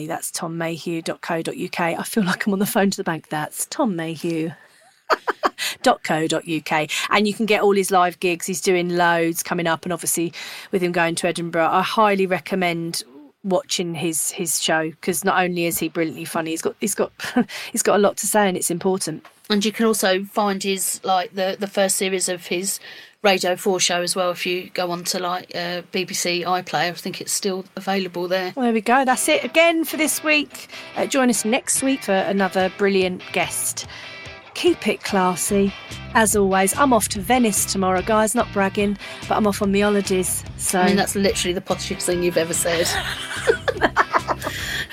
[0.08, 1.80] That's tommayhew.co.uk.
[1.80, 3.30] I feel like I'm on the phone to the bank.
[3.30, 4.52] That's Tom Mayhew.
[5.84, 9.94] .co.uk and you can get all his live gigs he's doing loads coming up and
[9.94, 10.34] obviously
[10.72, 13.04] with him going to Edinburgh I highly recommend
[13.44, 17.12] watching his his show because not only is he brilliantly funny he's got he's got
[17.72, 21.02] he's got a lot to say and it's important And you can also find his,
[21.04, 22.80] like, the, the first series of his
[23.24, 26.90] Radio 4 show as well if you go on to, like, uh, BBC iPlayer.
[26.90, 28.54] I think it's still available there.
[28.56, 29.04] Well, there we go.
[29.06, 30.68] That's it again for this week.
[30.96, 33.88] Uh, join us next week for another brilliant guest.
[34.54, 35.74] Keep it classy.
[36.14, 38.36] As always, I'm off to Venice tomorrow, guys.
[38.36, 38.98] Not bragging,
[39.28, 40.44] but I'm off on my holidays.
[40.58, 42.88] So, I mean, that's literally the poshest thing you've ever said.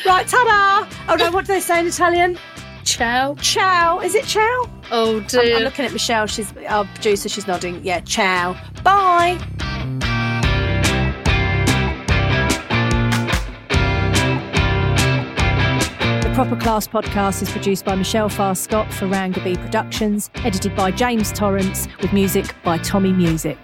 [0.07, 0.89] right, ta-da!
[1.09, 2.39] Oh no, what do they say in Italian?
[2.85, 3.35] Ciao.
[3.37, 4.01] Ciao.
[4.01, 4.71] Is it ciao?
[4.93, 5.57] Oh, I'm, dear.
[5.57, 6.27] I'm looking at Michelle.
[6.27, 7.29] She's our producer.
[7.29, 7.85] She's nodding.
[7.85, 8.57] Yeah, ciao.
[8.85, 9.39] Bye.
[16.37, 21.33] Proper Class podcast is produced by Michelle Farr Scott for Rangaby Productions, edited by James
[21.33, 23.57] Torrance, with music by Tommy Music.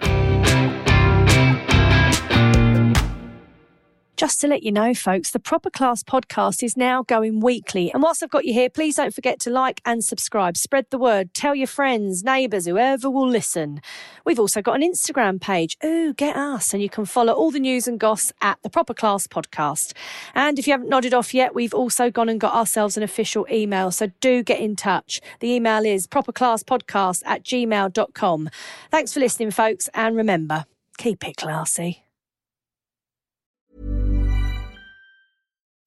[4.23, 7.91] Just to let you know, folks, the Proper Class podcast is now going weekly.
[7.91, 10.55] And whilst I've got you here, please don't forget to like and subscribe.
[10.55, 11.33] Spread the word.
[11.33, 13.81] Tell your friends, neighbours, whoever will listen.
[14.23, 15.75] We've also got an Instagram page.
[15.83, 16.73] Ooh, get us.
[16.73, 19.91] And you can follow all the news and goss at the Proper Class podcast.
[20.33, 23.45] And if you haven't nodded off yet, we've also gone and got ourselves an official
[23.51, 23.91] email.
[23.91, 25.19] So do get in touch.
[25.41, 28.49] The email is properclasspodcast at gmail.com.
[28.89, 29.89] Thanks for listening, folks.
[29.93, 30.63] And remember,
[30.97, 32.03] keep it classy.